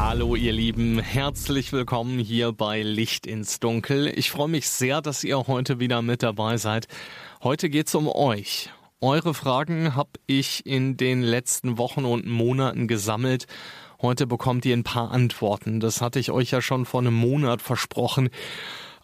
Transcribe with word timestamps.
Hallo 0.00 0.36
ihr 0.36 0.52
Lieben, 0.52 1.00
herzlich 1.00 1.72
willkommen 1.72 2.20
hier 2.20 2.52
bei 2.52 2.82
Licht 2.82 3.26
ins 3.26 3.58
Dunkel. 3.58 4.06
Ich 4.06 4.30
freue 4.30 4.46
mich 4.46 4.68
sehr, 4.68 5.02
dass 5.02 5.24
ihr 5.24 5.48
heute 5.48 5.80
wieder 5.80 6.02
mit 6.02 6.22
dabei 6.22 6.56
seid. 6.56 6.86
Heute 7.42 7.68
geht's 7.68 7.96
um 7.96 8.06
euch. 8.06 8.70
Eure 9.00 9.34
Fragen 9.34 9.96
habe 9.96 10.10
ich 10.28 10.64
in 10.64 10.96
den 10.96 11.22
letzten 11.22 11.78
Wochen 11.78 12.04
und 12.04 12.28
Monaten 12.28 12.86
gesammelt. 12.86 13.48
Heute 14.00 14.28
bekommt 14.28 14.64
ihr 14.66 14.76
ein 14.76 14.84
paar 14.84 15.10
Antworten. 15.10 15.80
Das 15.80 16.00
hatte 16.00 16.20
ich 16.20 16.30
euch 16.30 16.52
ja 16.52 16.62
schon 16.62 16.86
vor 16.86 17.00
einem 17.00 17.14
Monat 17.14 17.60
versprochen. 17.60 18.30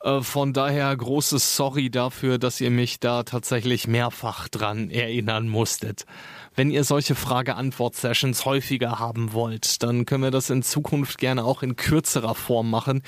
Äh, 0.04 0.20
von 0.20 0.52
daher 0.52 0.96
großes 0.96 1.56
Sorry 1.56 1.90
dafür, 1.90 2.38
dass 2.38 2.60
ihr 2.60 2.70
mich 2.70 3.00
da 3.00 3.24
tatsächlich 3.24 3.88
mehrfach 3.88 4.48
dran 4.48 4.90
erinnern 4.90 5.48
musstet. 5.48 6.04
Wenn 6.56 6.70
ihr 6.70 6.84
solche 6.84 7.16
Frage-Antwort-Sessions 7.16 8.44
häufiger 8.44 9.00
haben 9.00 9.32
wollt, 9.32 9.82
dann 9.82 10.06
können 10.06 10.22
wir 10.22 10.30
das 10.30 10.50
in 10.50 10.62
Zukunft 10.62 11.18
gerne 11.18 11.44
auch 11.44 11.62
in 11.62 11.74
kürzerer 11.74 12.36
Form 12.36 12.70
machen. 12.70 13.02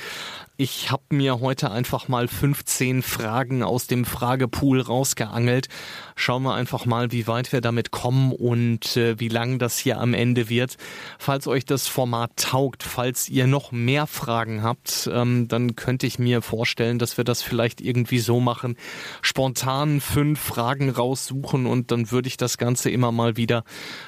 Ich 0.59 0.91
habe 0.91 1.03
mir 1.11 1.41
heute 1.41 1.71
einfach 1.71 2.09
mal 2.09 2.29
15 2.29 3.03
Fragen 3.03 3.63
aus 3.63 3.89
dem 3.89 4.07
Fragepool 4.07 4.81
rausgeangelt. 4.81 5.69
Schauen 6.15 6.45
wir 6.45 6.55
einfach 6.55 6.87
mal, 6.87 7.13
wie 7.13 7.27
weit 7.27 7.53
wir 7.53 7.61
damit 7.61 7.91
kommen 7.91 8.33
und 8.33 8.97
äh, 8.97 9.21
wie 9.21 9.29
lang 9.29 9.59
das 9.59 9.77
hier 9.77 10.01
am 10.01 10.15
Ende 10.15 10.49
wird. 10.49 10.79
Falls 11.19 11.47
euch 11.47 11.67
das 11.67 11.89
Format 11.89 12.31
taugt, 12.37 12.83
falls 12.83 13.29
ihr 13.29 13.47
noch 13.47 13.71
mehr 13.71 14.07
Fragen 14.07 14.63
habt, 14.63 15.11
ähm, 15.13 15.47
dann 15.47 15.77
könnte 15.77 16.07
ich 16.07 16.19
mir 16.19 16.41
vorstellen, 16.41 16.99
dass 16.99 17.19
wir 17.19 17.25
das 17.25 17.43
vielleicht 17.43 17.83
irgendwie 17.83 18.21
so 18.21 18.41
machen. 18.41 18.77
Spontan 19.21 20.01
fünf 20.01 20.41
Fragen 20.41 20.89
raussuchen 20.89 21.67
und 21.67 21.91
dann 21.91 22.11
würde 22.11 22.29
ich 22.29 22.39
das 22.39 22.57
Ganze 22.57 22.89
immer 22.89 23.13
mal 23.13 23.37
wieder 23.37 23.63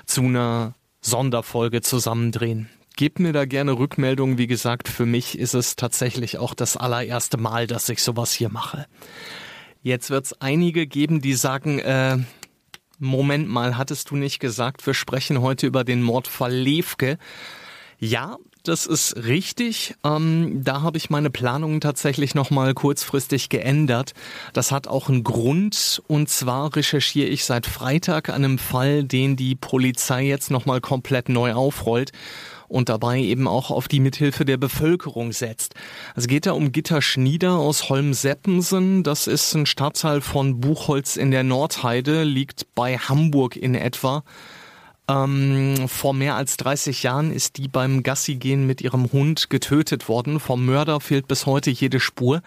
zu 0.07 0.23
einer 0.23 0.75
Sonderfolge 1.03 1.83
zusammendrehen. 1.83 2.71
Gebt 2.99 3.21
mir 3.21 3.33
da 3.33 3.45
gerne 3.45 3.79
Rückmeldungen. 3.79 4.39
Wie 4.39 4.49
gesagt, 4.49 4.89
für 4.89 5.07
mich 5.07 5.39
ist 5.39 5.55
es 5.55 5.77
tatsächlich 5.77 6.37
auch 6.39 6.53
das 6.53 6.77
allererste 6.77 7.37
Mal, 7.37 7.69
dass 7.69 7.89
ich 7.89 8.03
sowas 8.03 8.33
hier 8.33 8.49
mache. 8.49 8.87
Jetzt 9.85 10.11
wird 10.11 10.25
es 10.25 10.41
einige 10.41 10.89
geben, 10.89 11.21
die 11.21 11.35
sagen, 11.35 11.79
äh, 11.79 12.19
Moment 12.99 13.49
mal, 13.49 13.79
hattest 13.79 14.11
du 14.11 14.17
nicht 14.17 14.41
gesagt, 14.41 14.85
wir 14.85 14.95
sprechen 14.95 15.41
heute 15.41 15.69
über 15.69 15.85
den 15.85 16.03
Mordfall 16.03 16.53
Levke? 16.53 17.19
Ja, 18.01 18.37
das 18.65 18.85
ist 18.85 19.15
richtig. 19.15 19.95
Ähm, 20.03 20.65
da 20.65 20.83
habe 20.83 20.99
ich 20.99 21.09
meine 21.09 21.31
Planungen 21.31 21.81
tatsächlich 21.81 22.35
nochmal 22.35 22.75
kurzfristig 22.75 23.49
geändert. 23.49 24.13
Das 24.53 24.73
hat 24.73 24.89
auch 24.89 25.09
einen 25.09 25.23
Grund. 25.23 26.03
Und 26.09 26.31
zwar 26.31 26.75
recherchiere 26.75 27.29
ich 27.29 27.45
seit 27.45 27.67
Freitag 27.67 28.29
an 28.29 28.45
einem 28.45 28.59
Fall, 28.59 29.05
den 29.05 29.37
die 29.37 29.55
Polizei 29.55 30.25
jetzt 30.25 30.51
nochmal 30.51 30.81
komplett 30.81 31.29
neu 31.29 31.53
aufrollt 31.53 32.11
und 32.69 32.89
dabei 32.89 33.19
eben 33.19 33.49
auch 33.49 33.71
auf 33.71 33.89
die 33.89 34.01
Mithilfe 34.01 34.45
der 34.45 34.57
Bevölkerung 34.57 35.33
setzt. 35.33 35.75
Es 36.15 36.27
geht 36.27 36.47
da 36.47 36.53
um 36.53 36.73
Gitter 36.73 37.03
Schnieder 37.03 37.55
aus 37.55 37.89
Holm-Seppensen. 37.89 39.03
Das 39.03 39.27
ist 39.27 39.55
ein 39.55 39.67
Stadtteil 39.67 40.21
von 40.21 40.61
Buchholz 40.61 41.17
in 41.17 41.31
der 41.31 41.43
Nordheide, 41.43 42.23
liegt 42.23 42.75
bei 42.75 42.99
Hamburg 42.99 43.57
in 43.57 43.75
etwa. 43.75 44.23
Ähm, 45.09 45.89
vor 45.89 46.13
mehr 46.13 46.35
als 46.35 46.59
30 46.59 47.03
Jahren 47.03 47.33
ist 47.33 47.57
die 47.57 47.69
beim 47.69 48.03
Gassigehen 48.03 48.67
mit 48.67 48.83
ihrem 48.83 49.11
Hund 49.11 49.49
getötet 49.49 50.09
worden. 50.09 50.39
Vom 50.39 50.67
Mörder 50.67 51.01
fehlt 51.01 51.27
bis 51.27 51.47
heute 51.47 51.71
jede 51.71 51.99
Spur. 51.99 52.43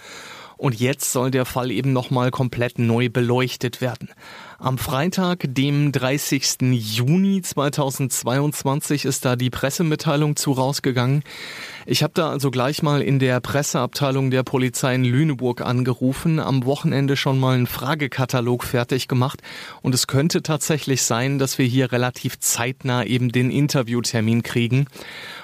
Und 0.62 0.80
jetzt 0.80 1.12
soll 1.12 1.32
der 1.32 1.46
Fall 1.46 1.72
eben 1.72 1.92
nochmal 1.92 2.30
komplett 2.30 2.78
neu 2.78 3.10
beleuchtet 3.10 3.82
werden. 3.82 4.10
Am 4.60 4.78
Freitag, 4.78 5.40
dem 5.48 5.92
30. 5.92 6.58
Juni 6.74 7.42
2022, 7.42 9.06
ist 9.06 9.26
da 9.26 9.36
die 9.36 9.50
Pressemitteilung 9.50 10.36
zu 10.36 10.52
rausgegangen. 10.52 11.24
Ich 11.88 12.04
habe 12.04 12.14
da 12.14 12.30
also 12.30 12.52
gleich 12.52 12.84
mal 12.84 13.02
in 13.02 13.18
der 13.18 13.40
Presseabteilung 13.40 14.30
der 14.30 14.44
Polizei 14.44 14.94
in 14.94 15.04
Lüneburg 15.04 15.62
angerufen, 15.62 16.40
am 16.40 16.64
Wochenende 16.64 17.18
schon 17.18 17.40
mal 17.40 17.56
einen 17.56 17.66
Fragekatalog 17.66 18.64
fertig 18.64 19.08
gemacht 19.08 19.42
und 19.82 19.96
es 19.96 20.06
könnte 20.06 20.44
tatsächlich 20.44 21.02
sein, 21.02 21.40
dass 21.40 21.58
wir 21.58 21.66
hier 21.66 21.92
relativ 21.92 22.38
zeitnah 22.38 23.04
eben 23.04 23.32
den 23.32 23.50
Interviewtermin 23.50 24.44
kriegen. 24.44 24.86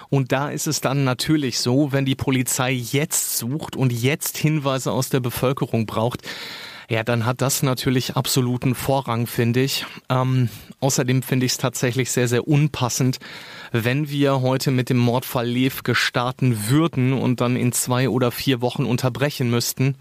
Und 0.09 0.31
da 0.31 0.49
ist 0.49 0.67
es 0.67 0.81
dann 0.81 1.03
natürlich 1.03 1.59
so, 1.59 1.91
wenn 1.91 2.05
die 2.05 2.15
Polizei 2.15 2.71
jetzt 2.71 3.37
sucht 3.37 3.75
und 3.75 3.91
jetzt 3.91 4.37
Hinweise 4.37 4.91
aus 4.91 5.09
der 5.09 5.19
Bevölkerung 5.19 5.85
braucht, 5.85 6.21
ja, 6.89 7.03
dann 7.03 7.25
hat 7.25 7.41
das 7.41 7.63
natürlich 7.63 8.15
absoluten 8.15 8.73
Vorrang, 8.73 9.27
finde 9.27 9.61
ich. 9.61 9.85
Ähm, 10.07 10.49
außerdem 10.79 11.21
finde 11.21 11.45
ich 11.45 11.53
es 11.53 11.57
tatsächlich 11.57 12.11
sehr, 12.11 12.29
sehr 12.29 12.47
unpassend, 12.47 13.19
wenn 13.73 14.09
wir 14.09 14.41
heute 14.41 14.71
mit 14.71 14.89
dem 14.89 14.97
Mordfall 14.97 15.47
Levke 15.47 15.95
starten 15.95 16.69
würden 16.69 17.11
und 17.11 17.41
dann 17.41 17.57
in 17.57 17.73
zwei 17.73 18.07
oder 18.07 18.31
vier 18.31 18.61
Wochen 18.61 18.85
unterbrechen 18.85 19.49
müssten, 19.49 19.97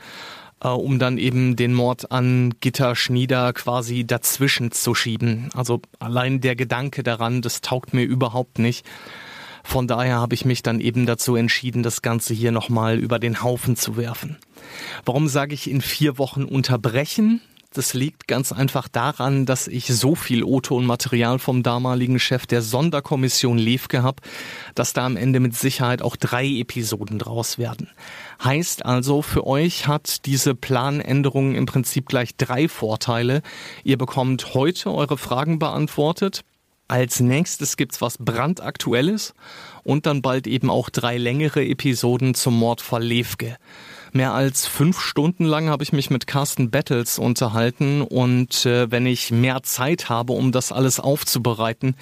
äh, 0.62 0.68
um 0.68 1.00
dann 1.00 1.18
eben 1.18 1.56
den 1.56 1.74
Mord 1.74 2.12
an 2.12 2.54
Gitter 2.60 2.94
Schnieder 2.94 3.52
quasi 3.52 4.06
dazwischen 4.06 4.70
zu 4.70 4.94
schieben. 4.94 5.48
Also 5.54 5.80
allein 5.98 6.40
der 6.40 6.54
Gedanke 6.54 7.02
daran, 7.02 7.42
das 7.42 7.62
taugt 7.62 7.94
mir 7.94 8.04
überhaupt 8.04 8.60
nicht. 8.60 8.86
Von 9.66 9.88
daher 9.88 10.16
habe 10.16 10.34
ich 10.34 10.44
mich 10.44 10.62
dann 10.62 10.81
eben 10.81 11.06
dazu 11.06 11.34
entschieden, 11.34 11.82
das 11.82 12.00
Ganze 12.00 12.32
hier 12.32 12.53
nochmal 12.53 12.99
über 12.99 13.19
den 13.19 13.43
Haufen 13.43 13.75
zu 13.75 13.97
werfen. 13.97 14.38
Warum 15.04 15.27
sage 15.27 15.54
ich 15.54 15.69
in 15.69 15.81
vier 15.81 16.19
Wochen 16.19 16.44
unterbrechen? 16.44 17.41
Das 17.75 17.93
liegt 17.93 18.28
ganz 18.28 18.53
einfach 18.53 18.87
daran, 18.88 19.44
dass 19.44 19.66
ich 19.66 19.88
so 19.88 20.15
viel 20.15 20.44
O-Ton-Material 20.44 21.41
vom 21.41 21.62
damaligen 21.62 22.19
Chef 22.19 22.47
der 22.47 22.62
Sonderkommission 22.62 23.59
Levke 23.59 24.03
habe, 24.03 24.22
dass 24.75 24.93
da 24.93 25.04
am 25.04 25.16
Ende 25.16 25.41
mit 25.41 25.54
Sicherheit 25.54 26.00
auch 26.00 26.16
drei 26.16 26.47
Episoden 26.47 27.19
draus 27.19 27.59
werden. 27.59 27.91
Heißt 28.43 28.87
also, 28.87 29.21
für 29.21 29.47
euch 29.47 29.88
hat 29.88 30.25
diese 30.27 30.54
Planänderung 30.54 31.54
im 31.54 31.66
Prinzip 31.66 32.06
gleich 32.06 32.37
drei 32.37 32.69
Vorteile. 32.69 33.43
Ihr 33.83 33.98
bekommt 33.98 34.54
heute 34.54 34.94
eure 34.94 35.19
Fragen 35.19 35.59
beantwortet. 35.59 36.44
Als 36.88 37.19
nächstes 37.19 37.76
gibt's 37.76 38.00
was 38.00 38.19
brandaktuelles 38.19 39.34
und 39.82 40.06
dann 40.06 40.22
bald 40.22 40.47
eben 40.47 40.70
auch 40.70 40.88
drei 40.88 41.16
längere 41.19 41.64
Episoden 41.64 42.34
zum 42.34 42.56
Mordfall 42.58 43.02
Levke. 43.02 43.56
Mehr 44.12 44.32
als 44.32 44.66
fünf 44.66 45.00
Stunden 45.00 45.44
lang 45.44 45.69
habe 45.69 45.82
ich 45.82 45.92
mich 45.92 46.10
mit 46.10 46.26
Carsten 46.26 46.70
Battles 46.70 47.19
unterhalten 47.19 48.02
und 48.02 48.64
äh, 48.64 48.91
wenn 48.91 49.04
ich 49.04 49.30
mehr 49.30 49.62
Zeit 49.62 50.08
habe, 50.08 50.32
um 50.32 50.52
das 50.52 50.72
alles 50.72 51.00
aufzubereiten, 51.00 51.97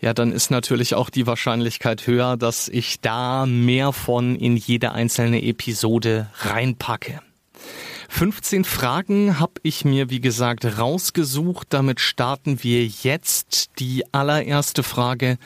ja, 0.00 0.14
dann 0.14 0.32
ist 0.32 0.50
natürlich 0.50 0.94
auch 0.94 1.10
die 1.10 1.26
Wahrscheinlichkeit 1.26 2.06
höher, 2.06 2.36
dass 2.36 2.68
ich 2.68 3.00
da 3.00 3.46
mehr 3.46 3.92
von 3.92 4.36
in 4.36 4.56
jede 4.56 4.92
einzelne 4.92 5.42
Episode 5.42 6.30
reinpacke. 6.38 7.20
15 8.10 8.64
Fragen 8.64 9.38
habe 9.38 9.54
ich 9.62 9.84
mir, 9.84 10.10
wie 10.10 10.20
gesagt, 10.20 10.78
rausgesucht. 10.78 11.68
Damit 11.70 12.00
starten 12.00 12.62
wir 12.62 12.84
jetzt. 12.84 13.70
Die 13.78 14.04
allererste 14.12 14.82
Frage 14.82 15.38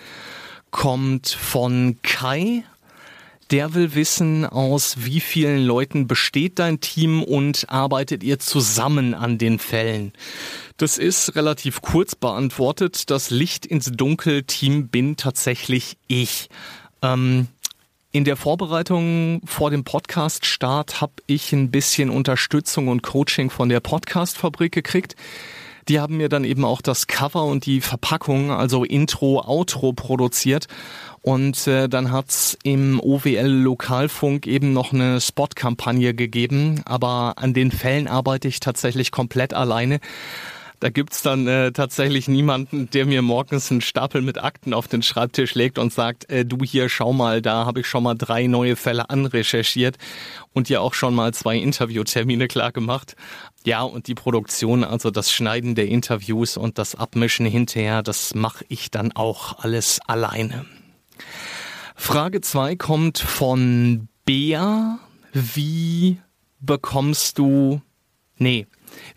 kommt 0.71 1.29
von 1.29 1.99
Kai. 2.03 2.65
Der 3.51 3.75
will 3.75 3.95
wissen, 3.95 4.47
aus 4.47 4.97
wie 5.05 5.21
vielen 5.21 5.65
Leuten 5.65 6.09
besteht 6.09 6.59
dein 6.59 6.81
Team 6.81 7.23
und 7.23 7.69
arbeitet 7.69 8.25
ihr 8.25 8.39
zusammen 8.41 9.13
an 9.15 9.37
den 9.39 9.59
Fällen? 9.59 10.13
Das 10.79 10.97
ist 10.99 11.37
relativ 11.37 11.83
kurz 11.83 12.17
beantwortet. 12.17 13.11
Das 13.11 13.31
Licht 13.31 13.67
ins 13.67 13.93
Dunkel 13.93 14.43
Team 14.43 14.89
bin 14.89 15.17
tatsächlich 15.17 15.99
ich. 16.09 16.49
Ähm, 17.03 17.47
in 18.15 18.23
der 18.23 18.37
Vorbereitung 18.37 19.41
vor 19.45 19.73
dem 19.73 19.83
Podcast-Start 19.83 21.01
habe 21.01 21.15
ich 21.27 21.53
ein 21.53 21.73
bisschen 21.73 22.11
Unterstützung 22.11 22.87
und 22.87 23.03
Coaching 23.03 23.51
von 23.51 23.69
der 23.69 23.81
Podcast-Fabrik 23.81 24.71
gekriegt. 24.71 25.17
Die 25.89 25.99
haben 25.99 26.17
mir 26.19 26.29
dann 26.29 26.45
eben 26.45 26.65
auch 26.65 26.81
das 26.81 27.09
Cover 27.09 27.43
und 27.43 27.67
die 27.67 27.81
Verpackung, 27.81 28.53
also 28.53 28.85
Intro, 28.85 29.41
Outro 29.45 29.93
produziert. 29.95 30.69
Und 31.23 31.67
äh, 31.67 31.89
dann 31.89 32.13
hat's 32.13 32.57
im 32.63 33.01
OWL 33.01 33.49
Lokalfunk 33.49 34.47
eben 34.47 34.73
noch 34.73 34.93
eine 34.93 35.21
Spot-Kampagne 35.21 36.15
gegeben. 36.15 36.83
Aber 36.85 37.35
an 37.39 37.53
den 37.53 37.73
Fällen 37.73 38.07
arbeite 38.07 38.47
ich 38.47 38.61
tatsächlich 38.61 39.11
komplett 39.11 39.55
alleine. 39.55 39.99
Da 40.85 40.91
gibt's 40.91 41.23
dann 41.23 41.47
äh, 41.47 41.73
tatsächlich 41.73 42.29
niemanden, 42.29 42.91
der 42.91 43.07
mir 43.07 43.23
morgens 43.23 43.71
einen 43.71 43.81
Stapel 43.81 44.21
mit 44.21 44.37
Akten 44.37 44.75
auf 44.75 44.87
den 44.87 45.03
Schreibtisch 45.03 45.55
legt 45.55 45.79
und 45.79 45.95
sagt, 45.95 46.29
äh, 46.29 46.45
du 46.45 46.59
hier, 46.63 46.91
schau 46.91 47.15
mal, 47.15 47.41
da 47.41 47.65
habe 47.65 47.81
ich 47.81 47.87
schon 47.87 48.03
mal 48.03 48.13
drei 48.13 48.49
neue 48.49 48.77
Fälle 48.77 49.09
anrecherchiert 49.09 49.97
und 50.53 50.69
dir 50.69 50.83
auch 50.83 50.93
schon 50.93 51.15
mal 51.15 51.33
zwei 51.33 51.57
Interviewtermine 51.57 52.49
klar 52.49 52.71
gemacht. 52.71 53.17
Ja, 53.65 53.81
und 53.81 54.09
die 54.09 54.15
Produktion, 54.15 54.85
also 54.85 55.11
das 55.11 55.33
Schneiden 55.33 55.75
der 55.75 55.89
Interviews 55.89 56.59
und 56.59 56.77
das 56.77 56.95
Abmischen 56.97 57.47
hinterher, 57.47 58.03
das 58.03 58.35
mache 58.35 58.67
ich 58.69 58.91
dann 58.91 59.13
auch 59.13 59.61
alles 59.61 60.01
alleine. 60.07 60.67
Frage 61.97 62.43
zwei 62.43 62.77
kommt 62.77 63.17
von 63.21 64.09
Bea. 64.27 64.99
Wie 65.33 66.19
bekommst 66.61 67.39
du, 67.39 67.81
nee, 68.37 68.67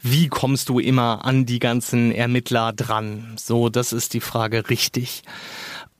wie 0.01 0.27
kommst 0.27 0.69
du 0.69 0.79
immer 0.79 1.25
an 1.25 1.45
die 1.45 1.59
ganzen 1.59 2.11
Ermittler 2.11 2.73
dran? 2.73 3.35
So, 3.37 3.69
das 3.69 3.93
ist 3.93 4.13
die 4.13 4.21
Frage 4.21 4.69
richtig. 4.69 5.23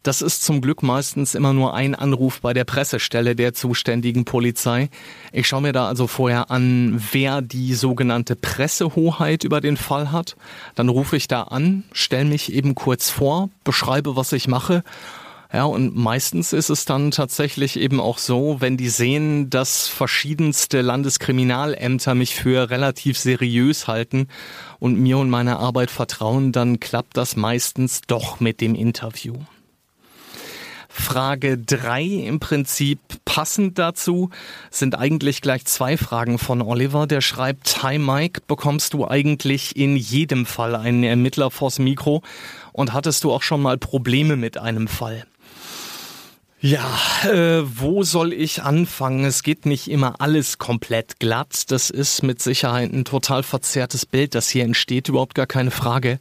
Das 0.04 0.22
ist 0.22 0.46
zum 0.46 0.62
Glück 0.62 0.84
meistens 0.84 1.36
immer 1.36 1.52
nur 1.52 1.74
ein 1.74 1.94
Anruf 1.94 2.40
bei 2.40 2.54
der 2.54 2.64
Pressestelle 2.64 3.36
der 3.36 3.54
zuständigen 3.54 4.24
Polizei. 4.24 4.90
Ich 5.34 5.50
schaue 5.50 5.64
mir 5.64 5.74
da 5.74 5.88
also 5.88 6.08
vorher 6.08 6.50
an, 6.50 7.04
wer 7.12 7.42
die 7.42 7.74
sogenannte 7.74 8.38
Pressehoheit 8.38 9.44
über 9.44 9.60
den 9.60 9.76
Fall 9.76 10.14
hat. 10.14 10.38
Dann 10.76 10.88
rufe 10.88 11.18
ich 11.18 11.28
da 11.28 11.44
an, 11.44 11.84
stelle 11.92 12.24
mich 12.24 12.54
eben 12.54 12.74
kurz 12.74 13.10
vor, 13.10 13.50
beschreibe, 13.66 14.16
was 14.16 14.32
ich 14.32 14.48
mache 14.48 14.84
ja, 15.54 15.64
und 15.64 15.96
meistens 15.96 16.52
ist 16.52 16.70
es 16.70 16.84
dann 16.84 17.12
tatsächlich 17.12 17.80
eben 17.80 18.02
auch 18.02 18.18
so, 18.18 18.58
wenn 18.60 18.76
die 18.76 18.90
sehen, 18.90 19.50
dass 19.50 19.88
verschiedenste 19.88 20.82
Landeskriminalämter 20.82 22.16
mich 22.16 22.36
für 22.36 22.70
relativ 22.70 23.18
seriös 23.18 23.88
halten 23.88 24.28
und 24.80 25.00
mir 25.00 25.18
und 25.18 25.30
meiner 25.30 25.60
Arbeit 25.60 25.90
vertrauen, 25.90 26.52
dann 26.52 26.82
klappt 26.82 27.16
das 27.16 27.38
meistens 27.38 28.02
doch 28.02 28.42
mit 28.42 28.60
dem 28.60 28.76
Interview. 28.76 29.36
Frage 30.90 31.58
drei 31.58 32.04
im 32.04 32.40
Prinzip 32.40 33.00
passend 33.24 33.78
dazu 33.78 34.32
sind 34.72 34.98
eigentlich 34.98 35.42
gleich 35.42 35.64
zwei 35.66 35.96
Fragen 35.96 36.40
von 36.40 36.62
Oliver. 36.62 37.06
Der 37.06 37.22
schreibt, 37.22 37.84
Hi 37.84 38.00
Mike, 38.00 38.42
bekommst 38.48 38.94
du 38.94 39.08
eigentlich 39.08 39.76
in 39.76 39.96
jedem 39.96 40.46
Fall 40.46 40.76
einen 40.76 41.04
Ermittler 41.04 41.52
vors 41.52 41.78
Mikro 41.78 42.24
und 42.74 42.94
hattest 42.94 43.24
du 43.24 43.32
auch 43.32 43.44
schon 43.44 43.62
mal 43.62 43.78
Probleme 43.78 44.36
mit 44.36 44.58
einem 44.58 44.88
Fall? 44.88 45.26
Ja, 46.59 46.98
äh, 47.24 47.62
wo 47.65 48.01
soll 48.01 48.33
ich 48.33 48.63
anfangen? 48.63 49.25
Es 49.25 49.44
geht 49.44 49.68
nicht 49.68 49.88
immer 49.89 50.15
alles 50.19 50.57
komplett 50.57 51.19
glatt. 51.19 51.69
Das 51.69 51.92
ist 51.92 52.24
mit 52.24 52.42
Sicherheit 52.42 52.92
ein 52.92 53.06
total 53.06 53.44
verzerrtes 53.44 54.07
Bild, 54.07 54.33
das 54.33 54.50
hier 54.50 54.63
entsteht, 54.63 55.07
überhaupt 55.07 55.36
gar 55.36 55.45
keine 55.45 55.69
Frage. 55.69 56.19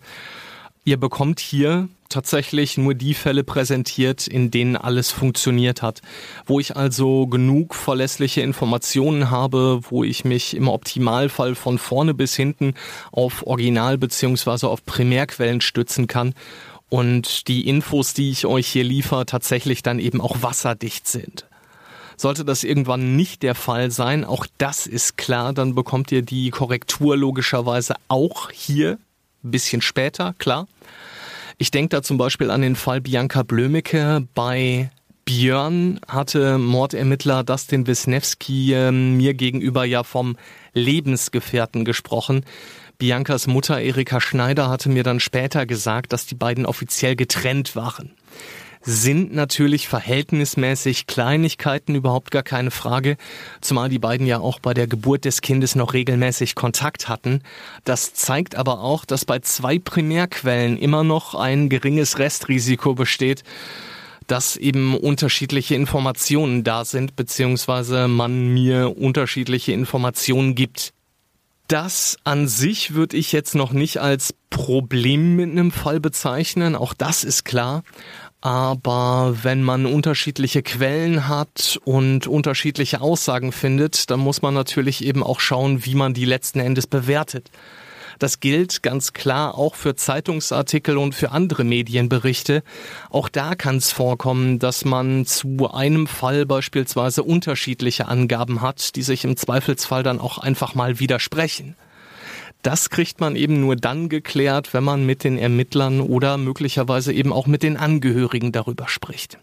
Ihr 0.84 0.98
bekommt 0.98 1.40
hier 1.40 1.88
tatsächlich 2.10 2.76
nur 2.76 2.94
die 2.94 3.14
Fälle 3.14 3.44
präsentiert, 3.44 4.26
in 4.26 4.50
denen 4.50 4.76
alles 4.76 5.10
funktioniert 5.10 5.80
hat, 5.82 6.02
wo 6.44 6.60
ich 6.60 6.76
also 6.76 7.26
genug 7.26 7.74
verlässliche 7.74 8.42
Informationen 8.42 9.30
habe, 9.30 9.80
wo 9.88 10.04
ich 10.04 10.24
mich 10.24 10.54
im 10.54 10.68
Optimalfall 10.68 11.54
von 11.54 11.78
vorne 11.78 12.14
bis 12.14 12.36
hinten 12.36 12.74
auf 13.10 13.46
Original 13.46 13.98
beziehungsweise 13.98 14.68
auf 14.68 14.84
Primärquellen 14.84 15.60
stützen 15.62 16.06
kann 16.06 16.34
und 16.88 17.48
die 17.48 17.68
Infos, 17.68 18.14
die 18.14 18.30
ich 18.30 18.46
euch 18.46 18.66
hier 18.66 18.84
liefere, 18.84 19.26
tatsächlich 19.26 19.82
dann 19.82 19.98
eben 19.98 20.20
auch 20.20 20.42
wasserdicht 20.42 21.08
sind. 21.08 21.46
Sollte 22.16 22.44
das 22.44 22.64
irgendwann 22.64 23.16
nicht 23.16 23.42
der 23.42 23.54
Fall 23.54 23.90
sein, 23.90 24.24
auch 24.24 24.46
das 24.58 24.86
ist 24.86 25.18
klar, 25.18 25.52
dann 25.52 25.74
bekommt 25.74 26.10
ihr 26.12 26.22
die 26.22 26.50
Korrektur 26.50 27.16
logischerweise 27.16 27.94
auch 28.08 28.50
hier 28.50 28.98
ein 29.44 29.50
bisschen 29.50 29.82
später, 29.82 30.34
klar. 30.38 30.66
Ich 31.58 31.70
denke 31.70 31.90
da 31.90 32.02
zum 32.02 32.18
Beispiel 32.18 32.50
an 32.50 32.62
den 32.62 32.76
Fall 32.76 33.00
Bianca 33.00 33.42
Blömecke. 33.42 34.26
Bei 34.34 34.90
Björn 35.24 36.00
hatte 36.06 36.58
Mordermittler 36.58 37.44
Dustin 37.44 37.86
Wisniewski 37.86 38.74
äh, 38.74 38.92
mir 38.92 39.34
gegenüber 39.34 39.84
ja 39.84 40.04
vom 40.04 40.36
Lebensgefährten 40.74 41.84
gesprochen. 41.84 42.44
Biancas 42.98 43.46
Mutter 43.46 43.80
Erika 43.80 44.20
Schneider 44.20 44.70
hatte 44.70 44.88
mir 44.88 45.02
dann 45.02 45.20
später 45.20 45.66
gesagt, 45.66 46.12
dass 46.12 46.24
die 46.24 46.34
beiden 46.34 46.64
offiziell 46.64 47.14
getrennt 47.14 47.76
waren. 47.76 48.12
Sind 48.80 49.34
natürlich 49.34 49.88
verhältnismäßig 49.88 51.06
Kleinigkeiten, 51.06 51.94
überhaupt 51.94 52.30
gar 52.30 52.44
keine 52.44 52.70
Frage, 52.70 53.16
zumal 53.60 53.88
die 53.88 53.98
beiden 53.98 54.26
ja 54.26 54.38
auch 54.38 54.60
bei 54.60 54.74
der 54.74 54.86
Geburt 54.86 55.24
des 55.24 55.40
Kindes 55.42 55.74
noch 55.74 55.92
regelmäßig 55.92 56.54
Kontakt 56.54 57.08
hatten. 57.08 57.42
Das 57.84 58.14
zeigt 58.14 58.54
aber 58.54 58.80
auch, 58.80 59.04
dass 59.04 59.24
bei 59.24 59.40
zwei 59.40 59.78
Primärquellen 59.78 60.78
immer 60.78 61.04
noch 61.04 61.34
ein 61.34 61.68
geringes 61.68 62.18
Restrisiko 62.18 62.94
besteht, 62.94 63.42
dass 64.26 64.56
eben 64.56 64.96
unterschiedliche 64.96 65.74
Informationen 65.74 66.64
da 66.64 66.84
sind, 66.84 67.16
beziehungsweise 67.16 68.08
man 68.08 68.54
mir 68.54 68.96
unterschiedliche 68.96 69.72
Informationen 69.72 70.54
gibt. 70.54 70.92
Das 71.68 72.16
an 72.22 72.46
sich 72.46 72.94
würde 72.94 73.16
ich 73.16 73.32
jetzt 73.32 73.54
noch 73.54 73.72
nicht 73.72 73.98
als 73.98 74.34
Problem 74.50 75.36
mit 75.36 75.50
einem 75.50 75.72
Fall 75.72 75.98
bezeichnen, 75.98 76.76
auch 76.76 76.94
das 76.94 77.24
ist 77.24 77.44
klar. 77.44 77.82
Aber 78.40 79.38
wenn 79.42 79.62
man 79.62 79.86
unterschiedliche 79.86 80.62
Quellen 80.62 81.26
hat 81.26 81.80
und 81.84 82.28
unterschiedliche 82.28 83.00
Aussagen 83.00 83.50
findet, 83.50 84.10
dann 84.10 84.20
muss 84.20 84.42
man 84.42 84.54
natürlich 84.54 85.04
eben 85.04 85.24
auch 85.24 85.40
schauen, 85.40 85.84
wie 85.84 85.96
man 85.96 86.14
die 86.14 86.26
letzten 86.26 86.60
Endes 86.60 86.86
bewertet. 86.86 87.50
Das 88.18 88.40
gilt 88.40 88.82
ganz 88.82 89.12
klar 89.12 89.56
auch 89.56 89.74
für 89.74 89.94
Zeitungsartikel 89.94 90.96
und 90.96 91.14
für 91.14 91.32
andere 91.32 91.64
Medienberichte. 91.64 92.62
Auch 93.10 93.28
da 93.28 93.54
kann 93.54 93.76
es 93.76 93.92
vorkommen, 93.92 94.58
dass 94.58 94.84
man 94.84 95.26
zu 95.26 95.70
einem 95.72 96.06
Fall 96.06 96.46
beispielsweise 96.46 97.22
unterschiedliche 97.22 98.08
Angaben 98.08 98.60
hat, 98.60 98.96
die 98.96 99.02
sich 99.02 99.24
im 99.24 99.36
Zweifelsfall 99.36 100.02
dann 100.02 100.20
auch 100.20 100.38
einfach 100.38 100.74
mal 100.74 100.98
widersprechen. 100.98 101.76
Das 102.62 102.90
kriegt 102.90 103.20
man 103.20 103.36
eben 103.36 103.60
nur 103.60 103.76
dann 103.76 104.08
geklärt, 104.08 104.74
wenn 104.74 104.82
man 104.82 105.06
mit 105.06 105.22
den 105.22 105.38
Ermittlern 105.38 106.00
oder 106.00 106.36
möglicherweise 106.36 107.12
eben 107.12 107.32
auch 107.32 107.46
mit 107.46 107.62
den 107.62 107.76
Angehörigen 107.76 108.50
darüber 108.50 108.88
spricht. 108.88 109.38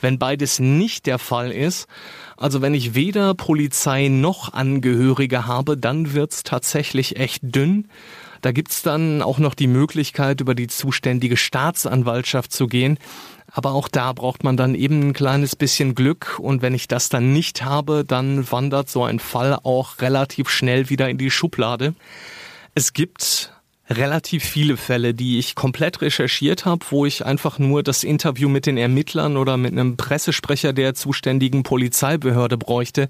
Wenn 0.00 0.18
beides 0.18 0.58
nicht 0.58 1.06
der 1.06 1.18
Fall 1.18 1.50
ist, 1.50 1.86
also 2.36 2.62
wenn 2.62 2.74
ich 2.74 2.94
weder 2.94 3.34
Polizei 3.34 4.08
noch 4.08 4.52
Angehörige 4.52 5.46
habe, 5.46 5.76
dann 5.76 6.14
wird's 6.14 6.42
tatsächlich 6.42 7.16
echt 7.16 7.42
dünn. 7.42 7.88
Da 8.40 8.52
gibt's 8.52 8.82
dann 8.82 9.20
auch 9.20 9.38
noch 9.38 9.54
die 9.54 9.66
Möglichkeit, 9.66 10.40
über 10.40 10.54
die 10.54 10.66
zuständige 10.66 11.36
Staatsanwaltschaft 11.36 12.52
zu 12.52 12.66
gehen. 12.66 12.98
Aber 13.52 13.72
auch 13.72 13.88
da 13.88 14.12
braucht 14.12 14.44
man 14.44 14.56
dann 14.56 14.74
eben 14.74 15.08
ein 15.08 15.12
kleines 15.12 15.56
bisschen 15.56 15.94
Glück. 15.94 16.38
Und 16.38 16.62
wenn 16.62 16.74
ich 16.74 16.88
das 16.88 17.08
dann 17.08 17.32
nicht 17.32 17.62
habe, 17.62 18.04
dann 18.04 18.50
wandert 18.50 18.88
so 18.88 19.04
ein 19.04 19.18
Fall 19.18 19.58
auch 19.62 20.00
relativ 20.00 20.48
schnell 20.48 20.88
wieder 20.88 21.10
in 21.10 21.18
die 21.18 21.30
Schublade. 21.30 21.94
Es 22.74 22.92
gibt 22.92 23.52
relativ 23.90 24.44
viele 24.44 24.76
Fälle, 24.76 25.14
die 25.14 25.38
ich 25.38 25.54
komplett 25.56 26.00
recherchiert 26.00 26.64
habe, 26.64 26.86
wo 26.90 27.06
ich 27.06 27.26
einfach 27.26 27.58
nur 27.58 27.82
das 27.82 28.04
Interview 28.04 28.48
mit 28.48 28.66
den 28.66 28.76
Ermittlern 28.76 29.36
oder 29.36 29.56
mit 29.56 29.72
einem 29.72 29.96
Pressesprecher 29.96 30.72
der 30.72 30.94
zuständigen 30.94 31.64
Polizeibehörde 31.64 32.56
bräuchte, 32.56 33.08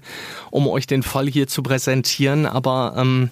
um 0.49 0.67
euch 0.67 0.87
den 0.87 1.03
Fall 1.03 1.27
hier 1.27 1.47
zu 1.47 1.61
präsentieren. 1.61 2.47
Aber 2.47 2.95
ähm, 2.97 3.29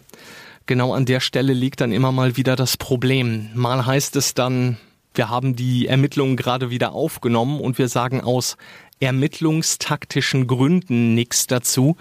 genau 0.68 0.94
an 0.94 1.06
der 1.06 1.20
Stelle 1.20 1.53
liegt 1.53 1.82
dann 1.82 1.91
immer 1.91 2.12
mal 2.12 2.38
wieder 2.38 2.56
das 2.56 2.77
Problem. 2.77 3.50
Mal 3.56 3.86
heißt 3.86 4.15
es 4.15 4.36
dann, 4.36 4.77
wir 5.15 5.29
haben 5.29 5.56
die 5.56 5.88
Ermittlungen 5.88 6.38
gerade 6.38 6.70
wieder 6.70 6.94
aufgenommen 6.94 7.60
und 7.60 7.79
wir 7.79 7.89
sagen 7.89 8.22
aus 8.22 8.58
ermittlungstaktischen 9.00 10.46
Gründen 10.46 11.15
nichts 11.15 11.48
dazu. 11.48 11.98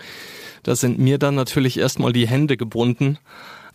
Da 0.62 0.76
sind 0.76 0.98
mir 0.98 1.18
dann 1.18 1.36
natürlich 1.36 1.78
erstmal 1.78 2.12
die 2.12 2.28
Hände 2.28 2.56
gebunden. 2.56 3.18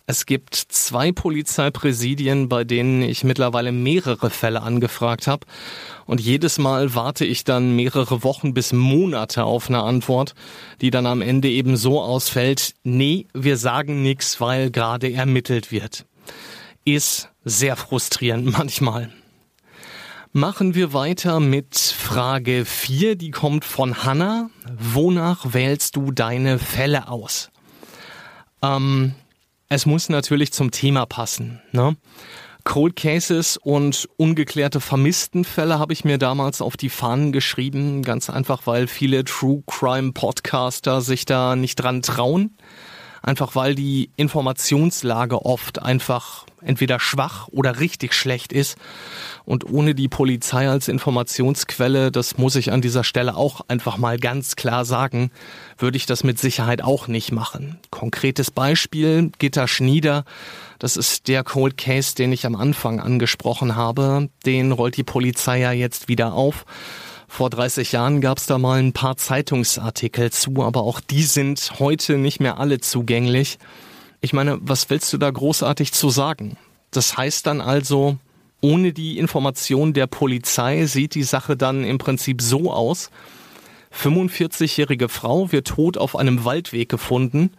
Es 0.06 0.26
gibt 0.26 0.54
zwei 0.54 1.12
Polizeipräsidien, 1.12 2.50
bei 2.50 2.64
denen 2.64 3.00
ich 3.00 3.24
mittlerweile 3.24 3.72
mehrere 3.72 4.28
Fälle 4.28 4.60
angefragt 4.60 5.26
habe. 5.26 5.46
Und 6.04 6.20
jedes 6.20 6.58
Mal 6.58 6.94
warte 6.94 7.24
ich 7.24 7.44
dann 7.44 7.74
mehrere 7.74 8.22
Wochen 8.22 8.52
bis 8.52 8.74
Monate 8.74 9.44
auf 9.44 9.70
eine 9.70 9.82
Antwort, 9.82 10.34
die 10.82 10.90
dann 10.90 11.06
am 11.06 11.22
Ende 11.22 11.48
eben 11.48 11.78
so 11.78 12.02
ausfällt, 12.02 12.74
nee, 12.82 13.26
wir 13.32 13.56
sagen 13.56 14.02
nichts, 14.02 14.42
weil 14.42 14.70
gerade 14.70 15.10
ermittelt 15.10 15.72
wird. 15.72 16.04
Ist 16.84 17.30
sehr 17.44 17.76
frustrierend 17.76 18.52
manchmal. 18.58 19.10
Machen 20.32 20.74
wir 20.74 20.92
weiter 20.92 21.40
mit 21.40 21.76
Frage 21.76 22.66
4, 22.66 23.16
die 23.16 23.30
kommt 23.30 23.64
von 23.64 24.04
Hanna. 24.04 24.50
Wonach 24.76 25.54
wählst 25.54 25.96
du 25.96 26.10
deine 26.10 26.58
Fälle 26.58 27.08
aus? 27.08 27.50
Ähm, 28.60 29.14
es 29.74 29.86
muss 29.86 30.08
natürlich 30.08 30.52
zum 30.52 30.70
Thema 30.70 31.04
passen. 31.04 31.60
Ne? 31.72 31.96
Cold 32.64 32.96
Cases 32.96 33.58
und 33.58 34.08
ungeklärte 34.16 34.80
Vermisstenfälle 34.80 35.78
habe 35.78 35.92
ich 35.92 36.04
mir 36.04 36.16
damals 36.16 36.62
auf 36.62 36.76
die 36.76 36.88
Fahnen 36.88 37.32
geschrieben, 37.32 38.02
ganz 38.02 38.30
einfach, 38.30 38.62
weil 38.66 38.86
viele 38.86 39.24
True 39.24 39.62
Crime 39.66 40.12
Podcaster 40.12 41.02
sich 41.02 41.26
da 41.26 41.56
nicht 41.56 41.76
dran 41.76 42.02
trauen. 42.02 42.56
Einfach 43.20 43.54
weil 43.54 43.74
die 43.74 44.10
Informationslage 44.16 45.46
oft 45.46 45.80
einfach 45.80 46.44
entweder 46.60 47.00
schwach 47.00 47.48
oder 47.48 47.80
richtig 47.80 48.12
schlecht 48.12 48.52
ist. 48.52 48.76
Und 49.44 49.64
ohne 49.64 49.94
die 49.94 50.08
Polizei 50.08 50.68
als 50.68 50.88
Informationsquelle, 50.88 52.12
das 52.12 52.36
muss 52.36 52.54
ich 52.54 52.70
an 52.70 52.82
dieser 52.82 53.02
Stelle 53.02 53.34
auch 53.36 53.62
einfach 53.68 53.96
mal 53.96 54.18
ganz 54.18 54.56
klar 54.56 54.84
sagen, 54.84 55.30
würde 55.78 55.96
ich 55.96 56.06
das 56.06 56.24
mit 56.24 56.38
Sicherheit 56.38 56.82
auch 56.82 57.08
nicht 57.08 57.32
machen. 57.32 57.78
Konkretes 57.90 58.50
Beispiel, 58.50 59.30
Gitter 59.38 59.68
Schnieder, 59.68 60.24
das 60.78 60.96
ist 60.96 61.28
der 61.28 61.44
Cold 61.44 61.76
Case, 61.76 62.14
den 62.14 62.32
ich 62.32 62.46
am 62.46 62.56
Anfang 62.56 63.00
angesprochen 63.00 63.76
habe. 63.76 64.28
Den 64.44 64.72
rollt 64.72 64.96
die 64.96 65.04
Polizei 65.04 65.60
ja 65.60 65.72
jetzt 65.72 66.08
wieder 66.08 66.34
auf. 66.34 66.64
Vor 67.28 67.50
30 67.50 67.92
Jahren 67.92 68.20
gab 68.20 68.38
es 68.38 68.46
da 68.46 68.58
mal 68.58 68.78
ein 68.78 68.92
paar 68.92 69.16
Zeitungsartikel 69.16 70.30
zu, 70.30 70.62
aber 70.62 70.82
auch 70.82 71.00
die 71.00 71.24
sind 71.24 71.72
heute 71.78 72.16
nicht 72.16 72.38
mehr 72.38 72.58
alle 72.58 72.80
zugänglich. 72.80 73.58
Ich 74.20 74.32
meine, 74.32 74.58
was 74.60 74.88
willst 74.88 75.12
du 75.12 75.18
da 75.18 75.30
großartig 75.30 75.92
zu 75.92 76.10
sagen? 76.10 76.56
Das 76.90 77.16
heißt 77.16 77.46
dann 77.46 77.60
also, 77.60 78.18
ohne 78.60 78.92
die 78.92 79.18
Information 79.18 79.92
der 79.92 80.06
Polizei 80.06 80.86
sieht 80.86 81.14
die 81.14 81.24
Sache 81.24 81.56
dann 81.56 81.84
im 81.84 81.98
Prinzip 81.98 82.40
so 82.40 82.72
aus. 82.72 83.10
45-jährige 83.94 85.08
Frau 85.08 85.52
wird 85.52 85.68
tot 85.68 85.96
auf 85.96 86.16
einem 86.16 86.44
Waldweg 86.44 86.88
gefunden. 86.88 87.50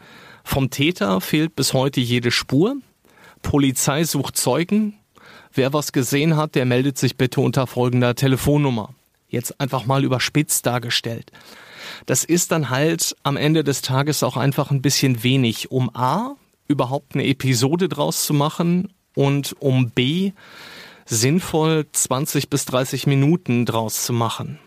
Vom 0.43 0.69
Täter 0.69 1.21
fehlt 1.21 1.55
bis 1.55 1.73
heute 1.73 2.01
jede 2.01 2.31
Spur. 2.31 2.75
Polizei 3.41 4.03
sucht 4.03 4.37
Zeugen. 4.37 4.97
Wer 5.53 5.73
was 5.73 5.91
gesehen 5.91 6.35
hat, 6.35 6.55
der 6.55 6.65
meldet 6.65 6.97
sich 6.97 7.17
bitte 7.17 7.41
unter 7.41 7.67
folgender 7.67 8.15
Telefonnummer. 8.15 8.93
Jetzt 9.29 9.59
einfach 9.59 9.85
mal 9.85 10.03
überspitzt 10.03 10.65
dargestellt. 10.65 11.31
Das 12.05 12.23
ist 12.23 12.51
dann 12.51 12.69
halt 12.69 13.15
am 13.23 13.37
Ende 13.37 13.63
des 13.63 13.81
Tages 13.81 14.21
auch 14.23 14.37
einfach 14.37 14.71
ein 14.71 14.81
bisschen 14.81 15.23
wenig, 15.23 15.71
um 15.71 15.89
A, 15.95 16.35
überhaupt 16.67 17.13
eine 17.13 17.25
Episode 17.25 17.87
draus 17.87 18.25
zu 18.25 18.33
machen 18.33 18.93
und 19.15 19.55
um 19.59 19.91
B, 19.91 20.31
sinnvoll 21.05 21.85
20 21.91 22.49
bis 22.49 22.65
30 22.65 23.07
Minuten 23.07 23.65
draus 23.65 24.03
zu 24.05 24.13
machen 24.13 24.59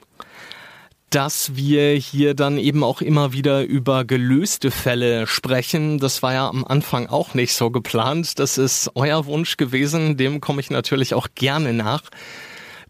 dass 1.10 1.56
wir 1.56 1.94
hier 1.94 2.34
dann 2.34 2.58
eben 2.58 2.84
auch 2.84 3.00
immer 3.00 3.32
wieder 3.32 3.62
über 3.62 4.04
gelöste 4.04 4.70
Fälle 4.70 5.26
sprechen. 5.26 5.98
Das 5.98 6.22
war 6.22 6.34
ja 6.34 6.48
am 6.48 6.64
Anfang 6.64 7.06
auch 7.06 7.34
nicht 7.34 7.54
so 7.54 7.70
geplant. 7.70 8.38
Das 8.38 8.58
ist 8.58 8.90
euer 8.94 9.24
Wunsch 9.26 9.56
gewesen. 9.56 10.16
Dem 10.16 10.40
komme 10.40 10.60
ich 10.60 10.70
natürlich 10.70 11.14
auch 11.14 11.28
gerne 11.34 11.72
nach. 11.72 12.02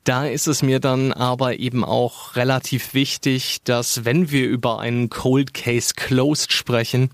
Da 0.02 0.26
ist 0.26 0.48
es 0.48 0.62
mir 0.62 0.80
dann 0.80 1.12
aber 1.12 1.58
eben 1.58 1.84
auch 1.84 2.34
relativ 2.34 2.94
wichtig, 2.94 3.58
dass 3.64 4.04
wenn 4.04 4.30
wir 4.30 4.48
über 4.48 4.80
einen 4.80 5.10
Cold 5.10 5.54
Case 5.54 5.92
Closed 5.94 6.52
sprechen, 6.52 7.10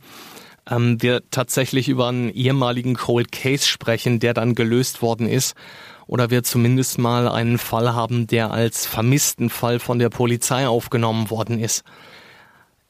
ähm, 0.71 1.03
wir 1.03 1.23
tatsächlich 1.31 1.89
über 1.89 2.09
einen 2.09 2.31
ehemaligen 2.31 2.95
Cold 2.95 3.33
Case 3.33 3.67
sprechen, 3.67 4.21
der 4.21 4.33
dann 4.33 4.55
gelöst 4.55 5.03
worden 5.03 5.29
ist 5.29 5.55
oder 6.07 6.31
wir 6.31 6.43
zumindest 6.43 6.99
mal 6.99 7.29
einen 7.29 7.59
Fall 7.59 7.95
haben, 7.95 8.27
der 8.27 8.51
als 8.51 8.87
vermissten 8.87 9.51
Fall 9.51 9.79
von 9.79 9.99
der 9.99 10.11
Polizei 10.11 10.67
aufgenommen 10.67 11.31
worden 11.31 11.59
ist. 11.59 11.85